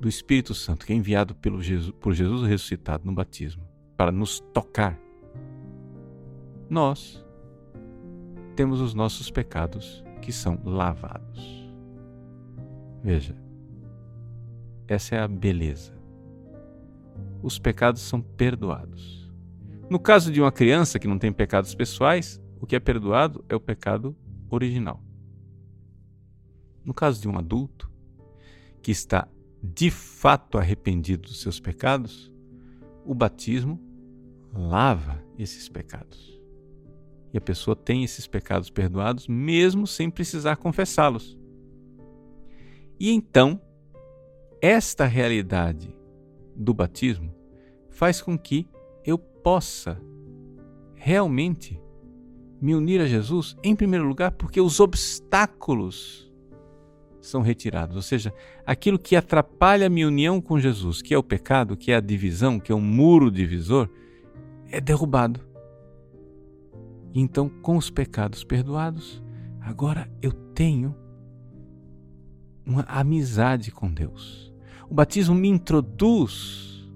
do 0.00 0.08
Espírito 0.08 0.52
Santo 0.52 0.84
que 0.84 0.92
é 0.92 0.96
enviado 0.96 1.32
pelo 1.32 1.62
Jesus, 1.62 1.94
por 2.00 2.12
Jesus 2.12 2.44
ressuscitado 2.44 3.04
no 3.06 3.12
batismo 3.12 3.62
para 3.96 4.10
nos 4.10 4.40
tocar, 4.52 4.98
nós 6.68 7.23
temos 8.54 8.80
os 8.80 8.94
nossos 8.94 9.30
pecados 9.30 10.02
que 10.22 10.32
são 10.32 10.58
lavados. 10.64 11.70
Veja, 13.02 13.36
essa 14.88 15.16
é 15.16 15.20
a 15.20 15.28
beleza. 15.28 15.92
Os 17.42 17.58
pecados 17.58 18.00
são 18.00 18.22
perdoados. 18.22 19.30
No 19.90 19.98
caso 19.98 20.32
de 20.32 20.40
uma 20.40 20.50
criança 20.50 20.98
que 20.98 21.06
não 21.06 21.18
tem 21.18 21.30
pecados 21.30 21.74
pessoais, 21.74 22.40
o 22.58 22.66
que 22.66 22.74
é 22.74 22.80
perdoado 22.80 23.44
é 23.48 23.54
o 23.54 23.60
pecado 23.60 24.16
original. 24.48 25.02
No 26.82 26.94
caso 26.94 27.20
de 27.20 27.28
um 27.28 27.36
adulto 27.36 27.90
que 28.80 28.90
está 28.90 29.28
de 29.62 29.90
fato 29.90 30.58
arrependido 30.58 31.28
dos 31.28 31.40
seus 31.40 31.60
pecados, 31.60 32.32
o 33.04 33.14
batismo 33.14 33.80
lava 34.52 35.22
esses 35.38 35.68
pecados. 35.68 36.33
E 37.34 37.36
a 37.36 37.40
pessoa 37.40 37.74
tem 37.74 38.04
esses 38.04 38.28
pecados 38.28 38.70
perdoados 38.70 39.26
mesmo 39.26 39.88
sem 39.88 40.08
precisar 40.08 40.54
confessá-los. 40.54 41.36
E 42.98 43.10
então, 43.10 43.60
esta 44.62 45.04
realidade 45.04 45.92
do 46.54 46.72
batismo 46.72 47.34
faz 47.90 48.22
com 48.22 48.38
que 48.38 48.68
eu 49.04 49.18
possa 49.18 50.00
realmente 50.94 51.80
me 52.60 52.72
unir 52.72 53.00
a 53.00 53.06
Jesus, 53.06 53.56
em 53.64 53.74
primeiro 53.74 54.06
lugar, 54.06 54.30
porque 54.30 54.60
os 54.60 54.78
obstáculos 54.78 56.32
são 57.20 57.42
retirados. 57.42 57.96
Ou 57.96 58.02
seja, 58.02 58.32
aquilo 58.64 58.98
que 58.98 59.16
atrapalha 59.16 59.88
a 59.88 59.90
minha 59.90 60.06
união 60.06 60.40
com 60.40 60.58
Jesus, 60.58 61.02
que 61.02 61.12
é 61.12 61.18
o 61.18 61.22
pecado, 61.22 61.76
que 61.76 61.90
é 61.90 61.96
a 61.96 62.00
divisão, 62.00 62.60
que 62.60 62.70
é 62.70 62.74
um 62.74 62.80
muro 62.80 63.28
divisor, 63.28 63.88
é 64.70 64.80
derrubado. 64.80 65.40
Então, 67.14 67.48
com 67.48 67.76
os 67.76 67.90
pecados 67.90 68.42
perdoados, 68.42 69.22
agora 69.60 70.10
eu 70.20 70.32
tenho 70.32 70.96
uma 72.66 72.82
amizade 72.82 73.70
com 73.70 73.92
Deus. 73.92 74.52
O 74.90 74.94
batismo 74.94 75.34
me 75.34 75.48
introduz 75.48 76.90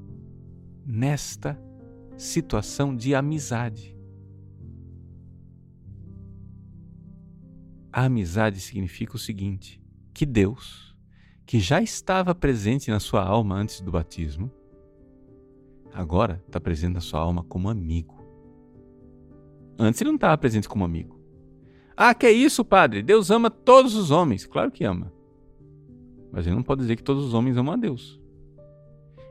nesta 0.85 1.57
situação 2.17 2.97
de 2.97 3.15
amizade. 3.15 3.97
A 7.93 8.05
amizade 8.05 8.61
significa 8.61 9.15
o 9.15 9.21
seguinte: 9.21 9.81
que 10.13 10.27
Deus, 10.27 10.97
que 11.47 11.61
já 11.61 11.81
estava 11.81 12.35
presente 12.35 12.91
na 12.91 12.99
sua 12.99 13.23
alma 13.23 13.55
antes 13.55 13.81
do 13.81 13.93
batismo, 13.93 14.51
agora 15.93 16.43
está 16.47 16.61
presente 16.61 16.95
na 16.95 17.01
sua 17.01 17.21
alma 17.21 17.45
como 17.45 17.71
amigo. 17.71 18.18
Antes 19.79 20.01
ele 20.01 20.11
não 20.11 20.17
estava 20.17 20.37
presente 20.37 20.69
como 20.69 20.85
amigo. 20.85 21.19
Ah, 21.97 22.15
que 22.15 22.27
é 22.27 22.33
isso, 22.33 22.65
padre? 22.65 23.03
Deus 23.03 23.31
ama 23.31 23.51
todos 23.51 23.95
os 23.95 24.11
homens. 24.11 24.45
Claro 24.45 24.71
que 24.71 24.85
ama. 24.85 25.13
Mas 26.33 26.47
ele 26.47 26.57
não 26.57 26.63
pode 26.63 26.81
dizer 26.81 26.97
que 26.97 27.03
todos 27.03 27.25
os 27.25 27.35
homens 27.35 27.57
amam 27.57 27.75
a 27.75 27.77
Deus. 27.77 28.21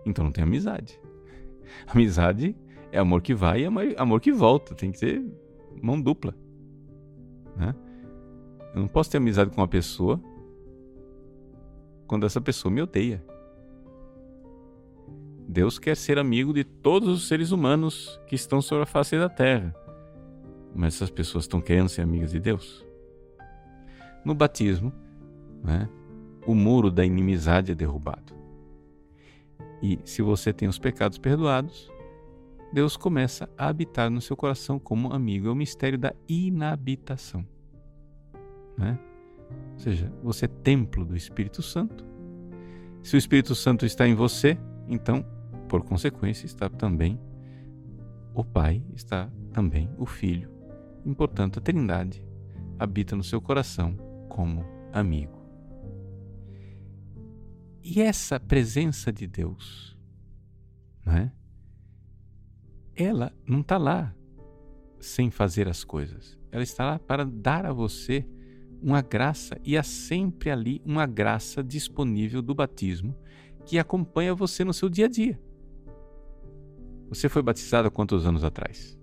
Então 0.06 0.24
não 0.24 0.32
tem 0.32 0.44
amizade. 0.44 1.00
Amizade 1.88 2.56
é 2.92 3.00
amor 3.00 3.22
que 3.22 3.34
vai 3.34 3.64
e 3.64 3.96
amor 3.98 4.22
que 4.22 4.32
volta. 4.32 4.74
Tem 4.74 4.92
que 4.92 5.00
ser 5.00 5.24
mão 5.82 6.02
dupla. 6.02 6.34
Né? 7.56 7.76
Eu 8.74 8.82
não 8.82 8.88
posso 8.88 9.12
ter 9.12 9.18
amizade 9.18 9.50
com 9.50 9.62
uma 9.62 9.68
pessoa 9.68 10.22
quando 12.06 12.26
essa 12.26 12.40
pessoa 12.40 12.72
me 12.72 12.82
odeia. 12.82 13.24
Deus 15.48 15.80
quer 15.80 15.96
ser 15.96 16.20
amigo 16.20 16.54
de 16.54 16.64
todos 16.64 17.10
os 17.10 17.28
seres 17.28 17.52
humanos 17.52 18.20
que 18.28 18.36
estão 18.36 18.62
sobre 18.62 18.84
a 18.84 18.86
face 18.86 19.18
da 19.18 19.30
terra. 19.30 19.74
Mas 20.76 20.96
essas 20.96 21.10
pessoas 21.10 21.46
estão 21.46 21.62
querendo 21.62 21.90
ser 21.90 22.02
amigas 22.02 22.32
de 22.32 22.40
Deus. 22.40 22.86
No 24.24 24.36
batismo, 24.36 24.94
né, 25.64 25.90
o 26.46 26.54
muro 26.54 26.92
da 26.92 27.06
inimizade 27.06 27.72
é 27.72 27.76
derrubado. 27.76 28.36
E 29.82 30.00
se 30.04 30.22
você 30.22 30.52
tem 30.52 30.68
os 30.68 30.80
pecados 30.80 31.18
perdoados, 31.18 31.92
Deus 32.72 32.98
começa 32.98 33.50
a 33.58 33.68
habitar 33.68 34.10
no 34.10 34.22
seu 34.22 34.36
coração 34.36 34.80
como 34.80 35.14
amigo. 35.14 35.48
É 35.48 35.52
o 35.52 35.56
mistério 35.56 35.98
da 35.98 36.14
inabitação. 36.28 37.46
Né? 38.78 39.00
Ou 39.74 39.80
seja, 39.80 40.12
você 40.22 40.46
é 40.46 40.50
templo 40.50 41.06
do 41.06 41.16
Espírito 41.16 41.62
Santo. 41.62 42.06
Se 43.02 43.16
o 43.16 43.18
Espírito 43.18 43.56
Santo 43.56 43.86
está 43.86 44.08
em 44.08 44.16
você, 44.16 44.58
então, 44.88 45.26
por 45.70 45.84
consequência, 45.84 46.46
está 46.46 46.70
também 46.70 47.20
o 48.34 48.44
Pai, 48.44 48.84
está 48.94 49.30
também 49.54 49.90
o 49.98 50.06
Filho. 50.06 50.57
E, 51.06 51.16
portanto, 51.16 51.60
a 51.60 51.62
Trindade 51.62 52.24
habita 52.78 53.16
no 53.16 53.24
seu 53.24 53.42
coração 53.42 53.96
como 54.30 54.66
amigo. 54.92 55.38
E 57.84 58.02
essa 58.02 58.40
presença 58.40 59.12
de 59.14 59.26
Deus, 59.26 59.98
não 61.06 61.14
é? 61.14 61.32
ela 62.98 63.32
não 63.46 63.62
está 63.62 63.78
lá 63.78 64.14
sem 65.00 65.30
fazer 65.30 65.68
as 65.68 65.84
coisas. 65.84 66.38
Ela 66.52 66.64
está 66.64 66.86
lá 66.86 67.00
para 67.00 67.24
dar 67.24 67.66
a 67.66 67.72
você 67.72 68.28
uma 68.82 69.02
graça 69.02 69.60
e 69.64 69.78
há 69.78 69.84
sempre 69.84 70.50
ali 70.50 70.82
uma 70.84 71.06
graça 71.06 71.64
disponível 71.64 72.42
do 72.42 72.56
batismo 72.56 73.16
que 73.66 73.78
acompanha 73.78 74.34
você 74.34 74.64
no 74.64 74.74
seu 74.74 74.90
dia 74.90 75.06
a 75.06 75.10
dia. 75.10 75.40
Você 77.10 77.30
foi 77.30 77.42
batizado 77.42 77.88
há 77.88 77.92
quantos 77.92 78.26
anos 78.26 78.44
atrás? 78.44 78.98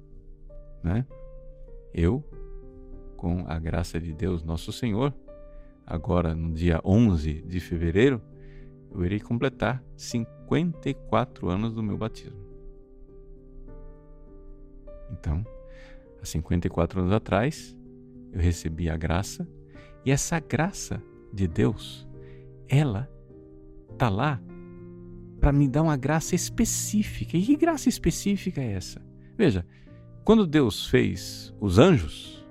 Né? 0.83 1.07
Eu, 1.94 2.24
com 3.16 3.44
a 3.46 3.57
graça 3.59 4.00
de 4.00 4.12
Deus 4.12 4.42
Nosso 4.42 4.72
Senhor, 4.72 5.14
agora 5.87 6.35
no 6.35 6.52
dia 6.52 6.80
11 6.85 7.42
de 7.42 7.61
fevereiro, 7.61 8.20
eu 8.90 9.04
irei 9.04 9.20
completar 9.20 9.83
54 9.96 11.48
anos 11.48 11.72
do 11.72 11.83
meu 11.83 11.96
batismo. 11.96 12.44
Então, 15.12 15.46
há 16.20 16.26
54 16.26 17.00
anos 17.00 17.12
atrás, 17.12 17.76
eu 18.33 18.40
recebi 18.40 18.90
a 18.90 18.96
graça, 18.96 19.48
e 20.04 20.11
essa 20.11 20.40
graça 20.40 21.00
de 21.33 21.46
Deus, 21.46 22.07
ela 22.68 23.09
tá 23.96 24.09
lá 24.09 24.42
para 25.40 25.52
me 25.52 25.68
dar 25.68 25.83
uma 25.83 25.96
graça 25.96 26.35
específica. 26.35 27.37
E 27.37 27.42
que 27.42 27.57
graça 27.57 27.88
específica 27.88 28.61
é 28.61 28.72
essa? 28.72 29.00
Veja, 29.37 29.64
quando 30.24 30.46
Deus 30.46 30.87
fez 30.87 31.54
os 31.60 31.78
anjos 31.78 32.42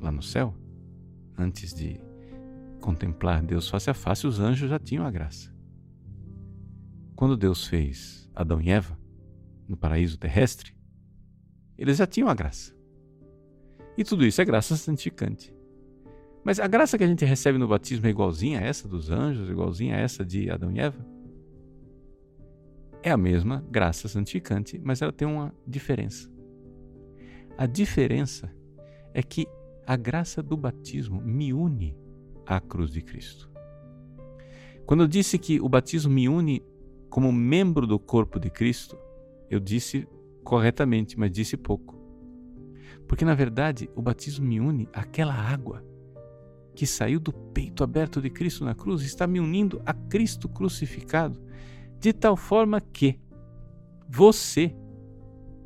lá 0.00 0.10
no 0.10 0.22
céu, 0.22 0.54
antes 1.36 1.74
de 1.74 2.00
contemplar 2.80 3.42
Deus 3.42 3.68
face 3.68 3.90
a 3.90 3.94
face, 3.94 4.26
os 4.26 4.40
anjos 4.40 4.70
já 4.70 4.78
tinham 4.78 5.06
a 5.06 5.10
graça. 5.10 5.54
Quando 7.14 7.36
Deus 7.36 7.66
fez 7.66 8.30
Adão 8.34 8.60
e 8.60 8.70
Eva 8.70 8.98
no 9.68 9.76
paraíso 9.76 10.18
terrestre, 10.18 10.74
eles 11.76 11.98
já 11.98 12.06
tinham 12.06 12.28
a 12.28 12.34
graça. 12.34 12.74
E 13.96 14.02
tudo 14.02 14.24
isso 14.24 14.40
é 14.40 14.44
graça 14.44 14.74
santificante. 14.74 15.54
Mas 16.42 16.58
a 16.58 16.66
graça 16.66 16.96
que 16.96 17.04
a 17.04 17.06
gente 17.06 17.24
recebe 17.26 17.58
no 17.58 17.68
batismo 17.68 18.06
é 18.06 18.10
igualzinha 18.10 18.58
a 18.58 18.62
essa 18.62 18.88
dos 18.88 19.10
anjos, 19.10 19.50
igualzinha 19.50 19.96
a 19.96 19.98
essa 19.98 20.24
de 20.24 20.50
Adão 20.50 20.72
e 20.72 20.80
Eva? 20.80 21.11
É 23.02 23.10
a 23.10 23.16
mesma 23.16 23.64
graça 23.68 24.06
santificante, 24.08 24.80
mas 24.82 25.02
ela 25.02 25.12
tem 25.12 25.26
uma 25.26 25.52
diferença. 25.66 26.30
A 27.58 27.66
diferença 27.66 28.54
é 29.12 29.22
que 29.22 29.46
a 29.86 29.96
graça 29.96 30.42
do 30.42 30.56
batismo 30.56 31.20
me 31.20 31.52
une 31.52 31.96
à 32.46 32.60
cruz 32.60 32.90
de 32.90 33.02
Cristo. 33.02 33.50
Quando 34.86 35.02
eu 35.02 35.08
disse 35.08 35.38
que 35.38 35.60
o 35.60 35.68
batismo 35.68 36.12
me 36.12 36.28
une 36.28 36.62
como 37.10 37.32
membro 37.32 37.86
do 37.86 37.98
corpo 37.98 38.38
de 38.38 38.48
Cristo, 38.48 38.96
eu 39.50 39.60
disse 39.60 40.06
corretamente, 40.44 41.18
mas 41.18 41.30
disse 41.30 41.56
pouco. 41.56 42.00
Porque 43.06 43.24
na 43.24 43.34
verdade 43.34 43.90
o 43.94 44.00
batismo 44.02 44.46
me 44.46 44.60
une 44.60 44.88
àquela 44.92 45.34
água 45.34 45.84
que 46.74 46.86
saiu 46.86 47.20
do 47.20 47.32
peito 47.32 47.84
aberto 47.84 48.20
de 48.20 48.30
Cristo 48.30 48.64
na 48.64 48.74
cruz, 48.74 49.02
está 49.02 49.26
me 49.26 49.40
unindo 49.40 49.82
a 49.84 49.92
Cristo 49.92 50.48
crucificado, 50.48 51.38
de 52.02 52.12
tal 52.12 52.36
forma 52.36 52.80
que 52.80 53.20
você 54.08 54.74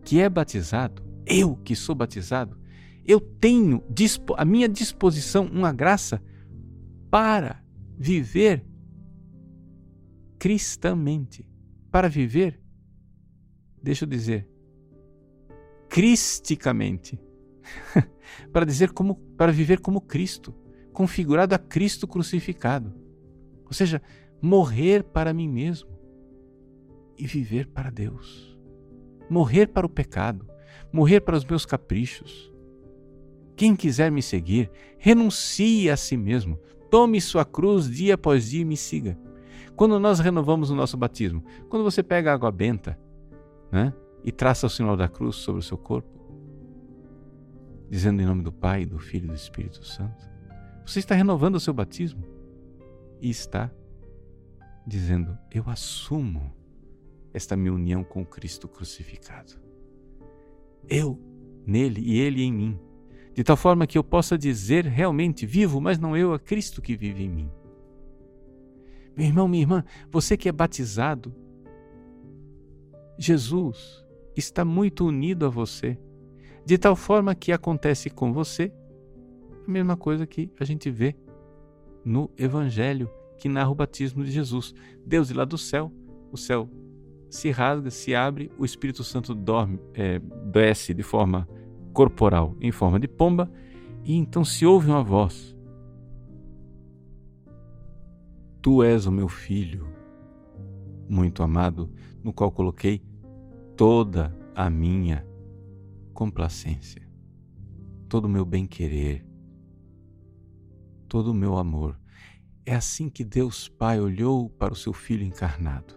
que 0.05 0.21
é 0.21 0.29
batizado, 0.29 1.03
eu 1.25 1.57
que 1.57 1.75
sou 1.75 1.95
batizado, 1.95 2.61
eu 3.07 3.19
tenho 3.19 3.83
à 4.37 4.45
minha 4.45 4.69
disposição 4.69 5.47
uma 5.47 5.73
graça 5.73 6.23
para 7.11 7.65
viver 7.97 8.67
cristamente, 10.39 11.49
para 11.91 12.07
viver, 12.07 12.61
deixa 13.83 14.05
eu 14.05 14.09
dizer, 14.09 14.47
cristicamente, 15.89 17.19
para 18.53 18.67
dizer 18.67 18.93
como 18.93 19.15
para 19.39 19.51
viver 19.51 19.81
como 19.81 20.03
Cristo, 20.03 20.55
configurado 20.93 21.55
a 21.55 21.59
Cristo 21.59 22.07
crucificado. 22.07 22.95
Ou 23.65 23.73
seja, 23.73 24.03
morrer 24.43 25.03
para 25.03 25.33
mim 25.33 25.49
mesmo 25.49 25.96
e 27.19 27.27
viver 27.27 27.69
para 27.69 27.91
Deus. 27.91 28.57
Morrer 29.29 29.69
para 29.69 29.87
o 29.87 29.91
pecado, 29.91 30.47
morrer 30.93 31.21
para 31.21 31.37
os 31.37 31.45
meus 31.45 31.67
caprichos. 31.67 32.53
Quem 33.57 33.75
quiser 33.75 34.11
me 34.11 34.23
seguir, 34.23 34.71
renuncie 34.99 35.91
a 35.91 35.97
si 35.97 36.17
mesmo, 36.17 36.59
tome 36.91 37.21
sua 37.21 37.45
cruz 37.45 37.91
dia 37.91 38.15
após 38.15 38.51
dia 38.51 38.63
e 38.63 38.65
me 38.65 38.77
siga. 38.77 39.19
Quando 39.75 39.99
nós 39.99 40.21
renovamos 40.21 40.71
o 40.71 40.75
nosso 40.75 40.97
batismo, 40.97 41.45
quando 41.69 41.83
você 41.83 42.03
pega 42.03 42.31
a 42.31 42.35
água 42.35 42.51
benta 42.51 42.99
né, 43.71 43.93
e 44.25 44.33
traça 44.33 44.67
o 44.67 44.71
sinal 44.71 44.97
da 44.97 45.09
cruz 45.09 45.37
sobre 45.37 45.61
o 45.61 45.63
seu 45.63 45.77
corpo, 45.77 46.09
dizendo 47.89 48.23
em 48.23 48.27
nome 48.27 48.43
do 48.43 48.53
Pai, 48.53 48.85
do 48.85 48.99
Filho 48.99 49.27
e 49.27 49.29
do 49.29 49.35
Espírito 49.35 49.85
Santo, 49.85 50.29
você 50.85 50.99
está 50.99 51.15
renovando 51.15 51.57
o 51.57 51.61
seu 51.61 51.75
batismo 51.75 52.25
e 53.21 53.29
está 53.29 53.71
dizendo: 54.87 55.37
Eu 55.51 55.69
assumo 55.69 56.55
esta 57.37 57.55
minha 57.55 57.75
união 57.75 58.03
com 58.03 58.25
Cristo 58.25 58.67
crucificado. 58.67 59.53
Eu 60.89 61.21
nele 61.67 62.01
e 62.01 62.19
ele 62.19 62.43
em 62.43 62.51
mim, 62.51 62.81
de 63.35 63.45
tal 63.45 63.59
forma 63.59 63.87
que 63.87 63.99
eu 63.99 64.03
possa 64.03 64.39
dizer 64.39 64.87
realmente 64.87 65.45
vivo, 65.45 65.79
mas 65.79 65.99
não 65.99 66.17
eu, 66.17 66.33
a 66.33 66.39
Cristo 66.39 66.81
que 66.81 66.97
vive 66.97 67.25
em 67.25 67.29
mim. 67.29 67.51
Meu 69.15 69.27
irmão, 69.27 69.47
minha 69.47 69.63
irmã, 69.63 69.85
você 70.11 70.35
que 70.35 70.49
é 70.49 70.53
batizado, 70.53 71.35
Jesus 73.19 74.03
está 74.35 74.65
muito 74.65 75.05
unido 75.05 75.45
a 75.45 75.51
você, 75.51 75.99
de 76.65 76.79
tal 76.79 76.97
forma 76.97 77.35
que 77.35 77.53
acontece 77.53 78.09
com 78.09 78.33
você 78.33 78.73
a 79.67 79.71
mesma 79.71 79.95
coisa 79.97 80.27
que 80.27 80.51
a 80.59 80.65
gente 80.65 80.91
vê 80.91 81.15
no 82.03 82.31
Evangelho 82.39 83.11
que 83.37 83.47
narra 83.47 83.71
o 83.71 83.75
batismo 83.75 84.25
de 84.25 84.31
Jesus. 84.31 84.75
Deus 85.05 85.29
de 85.29 85.35
lá 85.35 85.45
do 85.45 85.59
céu, 85.59 85.93
o 86.33 86.39
céu 86.39 86.71
se 87.29 87.51
rasga, 87.51 87.91
se 87.91 88.15
abre, 88.15 88.51
o 88.59 88.65
Espírito 88.65 89.05
Santo 89.05 89.35
dorme, 89.35 89.79
é, 89.95 90.19
desce 90.51 90.95
de 90.95 91.03
forma 91.03 91.49
corporal, 91.93 92.57
em 92.61 92.73
forma 92.73 93.01
de 93.01 93.09
pomba, 93.09 93.51
e 94.05 94.15
então 94.15 94.45
se 94.45 94.65
ouve 94.65 94.89
uma 94.89 95.03
voz 95.03 95.57
Tu 98.67 98.83
és 98.83 99.07
o 99.07 99.13
meu 99.13 99.29
filho, 99.29 99.87
muito 101.09 101.41
amado, 101.41 101.89
no 102.21 102.33
qual 102.33 102.51
coloquei 102.51 103.01
toda 103.77 104.37
a 104.57 104.69
minha 104.69 105.25
complacência, 106.13 107.09
todo 108.09 108.25
o 108.25 108.29
meu 108.29 108.45
bem-querer, 108.45 109.25
todo 111.07 111.31
o 111.31 111.35
meu 111.35 111.57
amor. 111.57 111.97
É 112.65 112.75
assim 112.75 113.09
que 113.09 113.23
Deus 113.23 113.69
Pai 113.69 114.01
olhou 114.01 114.51
para 114.51 114.73
o 114.73 114.77
seu 114.77 114.93
filho 114.93 115.25
encarnado. 115.25 115.96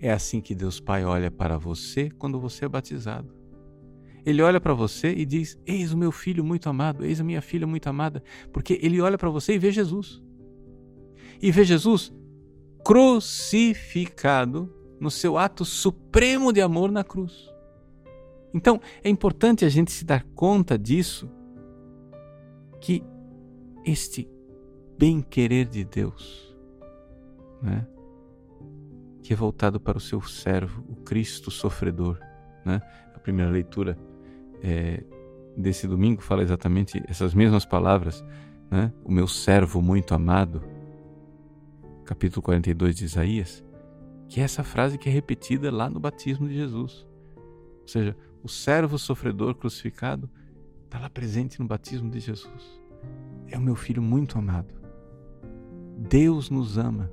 É 0.00 0.12
assim 0.12 0.40
que 0.40 0.54
Deus 0.54 0.78
Pai 0.78 1.04
olha 1.04 1.30
para 1.30 1.56
você 1.56 2.10
quando 2.10 2.38
você 2.38 2.64
é 2.64 2.68
batizado. 2.68 3.34
Ele 4.24 4.42
olha 4.42 4.60
para 4.60 4.74
você 4.74 5.12
e 5.12 5.24
diz: 5.24 5.58
Eis 5.64 5.92
o 5.92 5.96
meu 5.96 6.12
filho 6.12 6.44
muito 6.44 6.68
amado, 6.68 7.04
eis 7.04 7.20
a 7.20 7.24
minha 7.24 7.40
filha 7.40 7.66
muito 7.66 7.86
amada, 7.88 8.22
porque 8.52 8.78
ele 8.82 9.00
olha 9.00 9.16
para 9.16 9.30
você 9.30 9.54
e 9.54 9.58
vê 9.58 9.70
Jesus 9.70 10.22
e 11.40 11.50
vê 11.50 11.64
Jesus 11.64 12.12
crucificado 12.84 14.72
no 15.00 15.10
seu 15.10 15.36
ato 15.36 15.64
supremo 15.64 16.52
de 16.52 16.60
amor 16.60 16.90
na 16.90 17.04
cruz. 17.04 17.52
Então, 18.54 18.80
é 19.02 19.10
importante 19.10 19.64
a 19.64 19.68
gente 19.68 19.92
se 19.92 20.04
dar 20.04 20.24
conta 20.34 20.78
disso, 20.78 21.30
que 22.80 23.02
este 23.84 24.28
bem-querer 24.96 25.66
de 25.66 25.84
Deus, 25.84 26.56
né, 27.60 27.86
que 29.26 29.32
é 29.32 29.36
voltado 29.36 29.80
para 29.80 29.98
o 29.98 30.00
seu 30.00 30.22
servo, 30.22 30.84
o 30.88 30.94
Cristo 30.94 31.50
sofredor. 31.50 32.16
Né? 32.64 32.80
A 33.12 33.18
primeira 33.18 33.50
leitura 33.50 33.98
é, 34.62 35.02
desse 35.56 35.88
domingo 35.88 36.22
fala 36.22 36.44
exatamente 36.44 37.02
essas 37.08 37.34
mesmas 37.34 37.64
palavras, 37.64 38.24
né? 38.70 38.92
o 39.04 39.10
meu 39.10 39.26
servo 39.26 39.82
muito 39.82 40.14
amado 40.14 40.62
capítulo 42.04 42.40
42 42.40 42.94
de 42.94 43.04
Isaías, 43.04 43.64
que 44.28 44.40
é 44.40 44.44
essa 44.44 44.62
frase 44.62 44.96
que 44.96 45.08
é 45.08 45.12
repetida 45.12 45.72
lá 45.72 45.90
no 45.90 45.98
batismo 45.98 46.46
de 46.46 46.54
Jesus. 46.54 47.04
Ou 47.82 47.88
seja, 47.88 48.16
o 48.44 48.48
servo 48.48 48.96
sofredor 48.96 49.56
crucificado 49.56 50.30
está 50.84 51.00
lá 51.00 51.10
presente 51.10 51.58
no 51.58 51.66
batismo 51.66 52.08
de 52.08 52.20
Jesus. 52.20 52.80
É 53.48 53.58
o 53.58 53.60
meu 53.60 53.74
filho 53.74 54.00
muito 54.00 54.38
amado. 54.38 54.72
Deus 55.98 56.48
nos 56.48 56.78
ama, 56.78 57.10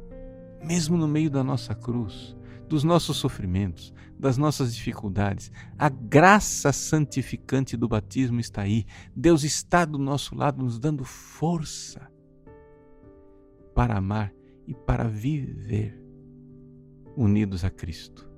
mesmo 0.66 0.98
no 0.98 1.08
meio 1.08 1.30
da 1.30 1.44
nossa 1.44 1.76
cruz, 1.76 2.36
dos 2.68 2.84
nossos 2.84 3.18
sofrimentos, 3.18 3.94
das 4.18 4.38
nossas 4.38 4.74
dificuldades. 4.74 5.52
A 5.78 5.90
graça 5.90 6.72
santificante 6.72 7.76
do 7.76 7.88
batismo 7.88 8.40
está 8.40 8.62
aí. 8.62 8.86
Deus 9.16 9.44
está 9.44 9.86
do 9.86 9.98
nosso 9.98 10.36
lado, 10.36 10.64
nos 10.64 10.80
dando 10.80 11.04
força 11.04 12.10
para 13.76 13.98
amar 13.98 14.34
e 14.68 14.74
para 14.74 15.08
viver 15.08 16.02
unidos 17.16 17.64
a 17.64 17.70
Cristo. 17.70 18.30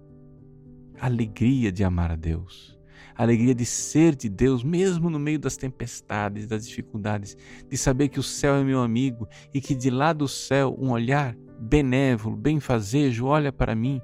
Alegria 0.99 1.71
de 1.71 1.83
amar 1.83 2.11
a 2.11 2.15
Deus, 2.15 2.79
alegria 3.15 3.53
de 3.53 3.65
ser 3.65 4.15
de 4.15 4.29
Deus, 4.29 4.63
mesmo 4.63 5.09
no 5.09 5.19
meio 5.19 5.37
das 5.37 5.57
tempestades, 5.57 6.47
das 6.47 6.65
dificuldades, 6.65 7.37
de 7.69 7.77
saber 7.77 8.09
que 8.09 8.19
o 8.19 8.23
céu 8.23 8.55
é 8.55 8.63
meu 8.63 8.81
amigo 8.81 9.27
e 9.53 9.59
que 9.59 9.75
de 9.75 9.89
lá 9.89 10.13
do 10.13 10.27
céu 10.27 10.75
um 10.79 10.91
olhar 10.91 11.35
benévolo, 11.59 12.35
benfazejo 12.35 13.25
olha 13.25 13.51
para 13.51 13.75
mim 13.75 14.01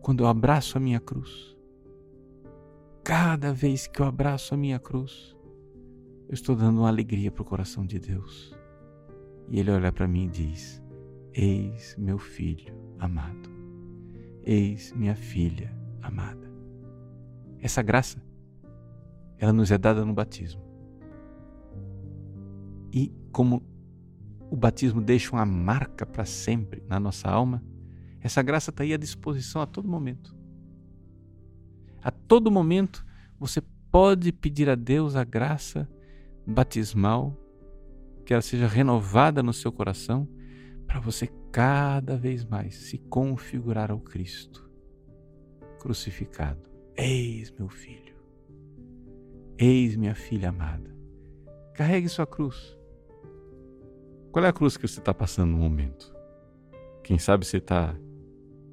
quando 0.00 0.24
eu 0.24 0.26
abraço 0.26 0.76
a 0.78 0.80
minha 0.80 1.00
cruz. 1.00 1.56
Cada 3.04 3.52
vez 3.52 3.86
que 3.86 4.00
eu 4.00 4.06
abraço 4.06 4.54
a 4.54 4.56
minha 4.56 4.78
cruz, 4.78 5.36
eu 6.28 6.34
estou 6.34 6.54
dando 6.54 6.80
uma 6.80 6.88
alegria 6.88 7.30
para 7.30 7.42
o 7.42 7.44
coração 7.44 7.86
de 7.86 7.98
Deus. 7.98 8.54
E 9.48 9.58
Ele 9.58 9.70
olha 9.70 9.90
para 9.90 10.06
mim 10.06 10.26
e 10.26 10.28
diz: 10.28 10.82
Eis 11.32 11.96
meu 11.98 12.18
filho 12.18 12.74
amado, 12.98 13.48
eis 14.44 14.92
minha 14.92 15.14
filha 15.14 15.74
amada. 16.02 16.52
Essa 17.60 17.82
graça, 17.82 18.22
ela 19.38 19.52
nos 19.52 19.70
é 19.70 19.78
dada 19.78 20.04
no 20.04 20.12
batismo. 20.12 20.62
E 22.92 23.12
como 23.32 23.62
o 24.50 24.56
batismo 24.56 25.00
deixa 25.00 25.32
uma 25.32 25.46
marca 25.46 26.06
para 26.06 26.24
sempre 26.24 26.82
na 26.88 26.98
nossa 26.98 27.28
alma, 27.28 27.62
essa 28.20 28.42
graça 28.42 28.70
está 28.70 28.82
aí 28.82 28.92
à 28.92 28.96
disposição 28.96 29.62
a 29.62 29.66
todo 29.66 29.88
momento. 29.88 30.36
A 32.02 32.10
todo 32.10 32.50
momento 32.50 33.04
você 33.38 33.60
pode 33.90 34.32
pedir 34.32 34.68
a 34.68 34.74
Deus 34.74 35.16
a 35.16 35.24
graça 35.24 35.88
batismal 36.46 37.36
que 38.24 38.32
ela 38.32 38.42
seja 38.42 38.66
renovada 38.66 39.42
no 39.42 39.54
seu 39.54 39.72
coração, 39.72 40.28
para 40.86 41.00
você 41.00 41.26
cada 41.50 42.16
vez 42.16 42.44
mais 42.44 42.74
se 42.74 42.98
configurar 42.98 43.90
ao 43.90 44.00
Cristo 44.00 44.70
crucificado. 45.78 46.60
Eis 46.96 47.50
meu 47.50 47.68
filho, 47.68 48.14
eis 49.56 49.96
minha 49.96 50.14
filha 50.14 50.50
amada. 50.50 50.94
Carregue 51.74 52.08
sua 52.08 52.26
cruz. 52.26 52.77
Qual 54.38 54.46
é 54.46 54.50
a 54.50 54.52
cruz 54.52 54.76
que 54.76 54.86
você 54.86 55.00
está 55.00 55.12
passando 55.12 55.50
no 55.50 55.58
momento? 55.58 56.14
Quem 57.02 57.18
sabe 57.18 57.44
você 57.44 57.56
está 57.56 57.92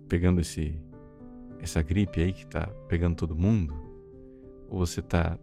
pegando 0.07 0.39
esse, 0.39 0.79
essa 1.59 1.81
gripe 1.81 2.21
aí 2.21 2.33
que 2.33 2.43
está 2.43 2.67
pegando 2.87 3.15
todo 3.15 3.35
mundo? 3.35 3.73
Ou 4.69 4.85
você 4.85 4.99
está 4.99 5.39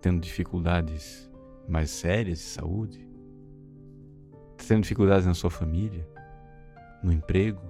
tendo 0.00 0.20
dificuldades 0.20 1.28
mais 1.68 1.90
sérias 1.90 2.38
de 2.38 2.44
saúde? 2.44 3.08
Está 4.52 4.68
tendo 4.68 4.82
dificuldades 4.82 5.26
na 5.26 5.34
sua 5.34 5.50
família? 5.50 6.08
No 7.02 7.12
emprego? 7.12 7.60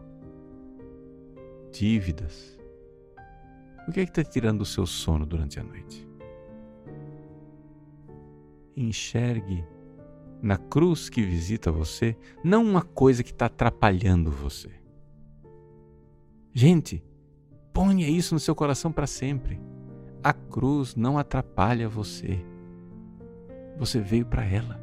Dívidas? 1.73 2.59
O 3.89 3.91
que 3.91 4.01
é 4.01 4.05
que 4.05 4.11
está 4.11 4.23
tirando 4.23 4.61
o 4.61 4.67
seu 4.67 4.85
sono 4.85 5.25
durante 5.25 5.59
a 5.59 5.63
noite? 5.63 6.07
Enxergue 8.77 9.65
na 10.43 10.57
cruz 10.57 11.09
que 11.09 11.23
visita 11.23 11.73
você, 11.73 12.17
não 12.45 12.65
uma 12.65 12.83
coisa 12.83 13.23
que 13.23 13.31
está 13.31 13.47
atrapalhando 13.47 14.31
você. 14.31 14.71
Gente, 16.53 17.03
ponha 17.73 18.09
isso 18.09 18.35
no 18.35 18.41
seu 18.41 18.55
coração 18.55 18.93
para 18.93 19.07
sempre. 19.07 19.61
A 20.23 20.33
cruz 20.33 20.95
não 20.95 21.19
atrapalha 21.19 21.89
você. 21.89 22.45
Você 23.79 24.01
veio 24.01 24.27
para 24.27 24.45
ela. 24.45 24.81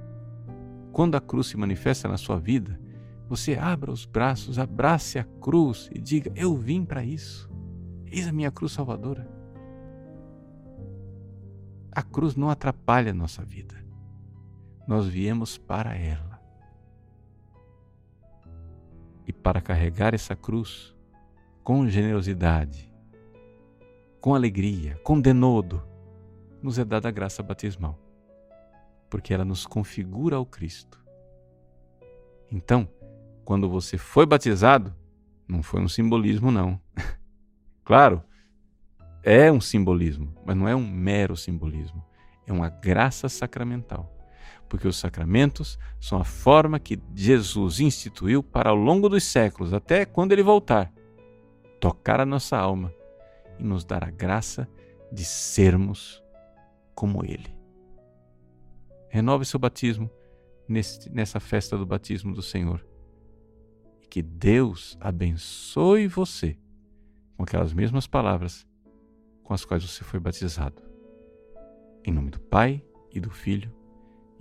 Quando 0.91 1.15
a 1.15 1.21
cruz 1.21 1.47
se 1.47 1.57
manifesta 1.57 2.07
na 2.07 2.17
sua 2.17 2.37
vida, 2.37 2.79
você 3.27 3.55
abra 3.55 3.91
os 3.91 4.05
braços, 4.05 4.59
abrace 4.59 5.17
a 5.17 5.23
cruz 5.23 5.89
e 5.93 5.99
diga: 5.99 6.31
Eu 6.35 6.55
vim 6.55 6.85
para 6.85 7.03
isso. 7.03 7.49
Eis 8.05 8.27
a 8.27 8.31
minha 8.31 8.51
cruz 8.51 8.73
salvadora. 8.73 9.27
A 11.91 12.03
cruz 12.03 12.35
não 12.35 12.49
atrapalha 12.49 13.11
a 13.11 13.15
nossa 13.15 13.43
vida 13.43 13.83
nós 14.88 15.08
viemos 15.08 15.58
para 15.58 15.96
ela. 15.96 16.41
E 19.26 19.32
para 19.32 19.62
carregar 19.62 20.13
essa 20.13 20.36
cruz 20.36 20.93
com 21.63 21.88
generosidade, 21.88 22.91
com 24.19 24.36
alegria, 24.36 25.00
com 25.04 25.19
denodo, 25.19 25.82
nos 26.62 26.78
é 26.78 26.84
dada 26.84 27.08
a 27.08 27.12
graça 27.12 27.41
batismal, 27.41 27.98
porque 29.10 29.34
ela 29.34 29.46
nos 29.46 29.65
configura 29.65 30.36
ao 30.36 30.46
Cristo. 30.46 31.02
Então, 32.52 32.88
quando 33.46 33.69
você 33.69 33.98
foi 33.98 34.26
batizado, 34.26 34.93
não 35.48 35.63
foi 35.63 35.82
um 35.82 35.88
simbolismo, 35.88 36.52
não. 36.52 36.80
claro, 37.84 38.22
é 39.24 39.50
um 39.52 39.62
simbolismo, 39.62 40.36
mas 40.46 40.56
não 40.56 40.67
é 40.67 40.76
um 40.76 40.86
mero 40.86 41.36
simbolismo. 41.36 42.04
É 42.46 42.52
uma 42.52 42.69
graça 42.69 43.30
sacramental 43.30 44.22
porque 44.73 44.88
os 44.88 44.97
sacramentos 44.97 45.77
são 45.99 46.19
a 46.19 46.23
forma 46.23 46.79
que 46.79 46.99
Jesus 47.13 47.79
instituiu 47.79 48.41
para 48.41 48.71
ao 48.71 48.75
longo 48.75 49.07
dos 49.07 49.23
séculos, 49.23 49.71
até 49.71 50.03
quando 50.03 50.31
ele 50.31 50.41
voltar, 50.41 50.91
tocar 51.79 52.19
a 52.19 52.25
nossa 52.25 52.57
alma 52.57 52.91
e 53.59 53.63
nos 53.63 53.86
dar 53.86 54.03
a 54.03 54.09
graça 54.09 54.67
de 55.12 55.23
sermos 55.23 56.23
como 56.95 57.23
ele. 57.23 57.55
Renove 59.09 59.45
seu 59.45 59.59
batismo 59.59 60.09
nessa 60.67 61.39
festa 61.39 61.77
do 61.77 61.86
batismo 61.86 62.33
do 62.33 62.41
Senhor. 62.41 62.83
E 64.01 64.07
que 64.07 64.23
Deus 64.23 64.97
abençoe 64.99 66.07
você 66.07 66.57
com 67.38 67.43
aquelas 67.43 67.73
mesmas 67.73 68.07
palavras 68.07 68.67
com 69.43 69.53
as 69.53 69.63
quais 69.63 69.88
você 69.88 70.03
foi 70.03 70.19
batizado. 70.19 70.81
Em 72.03 72.12
nome 72.12 72.31
do 72.31 72.39
Pai 72.39 72.83
e 73.12 73.19
do 73.19 73.29
Filho 73.29 73.83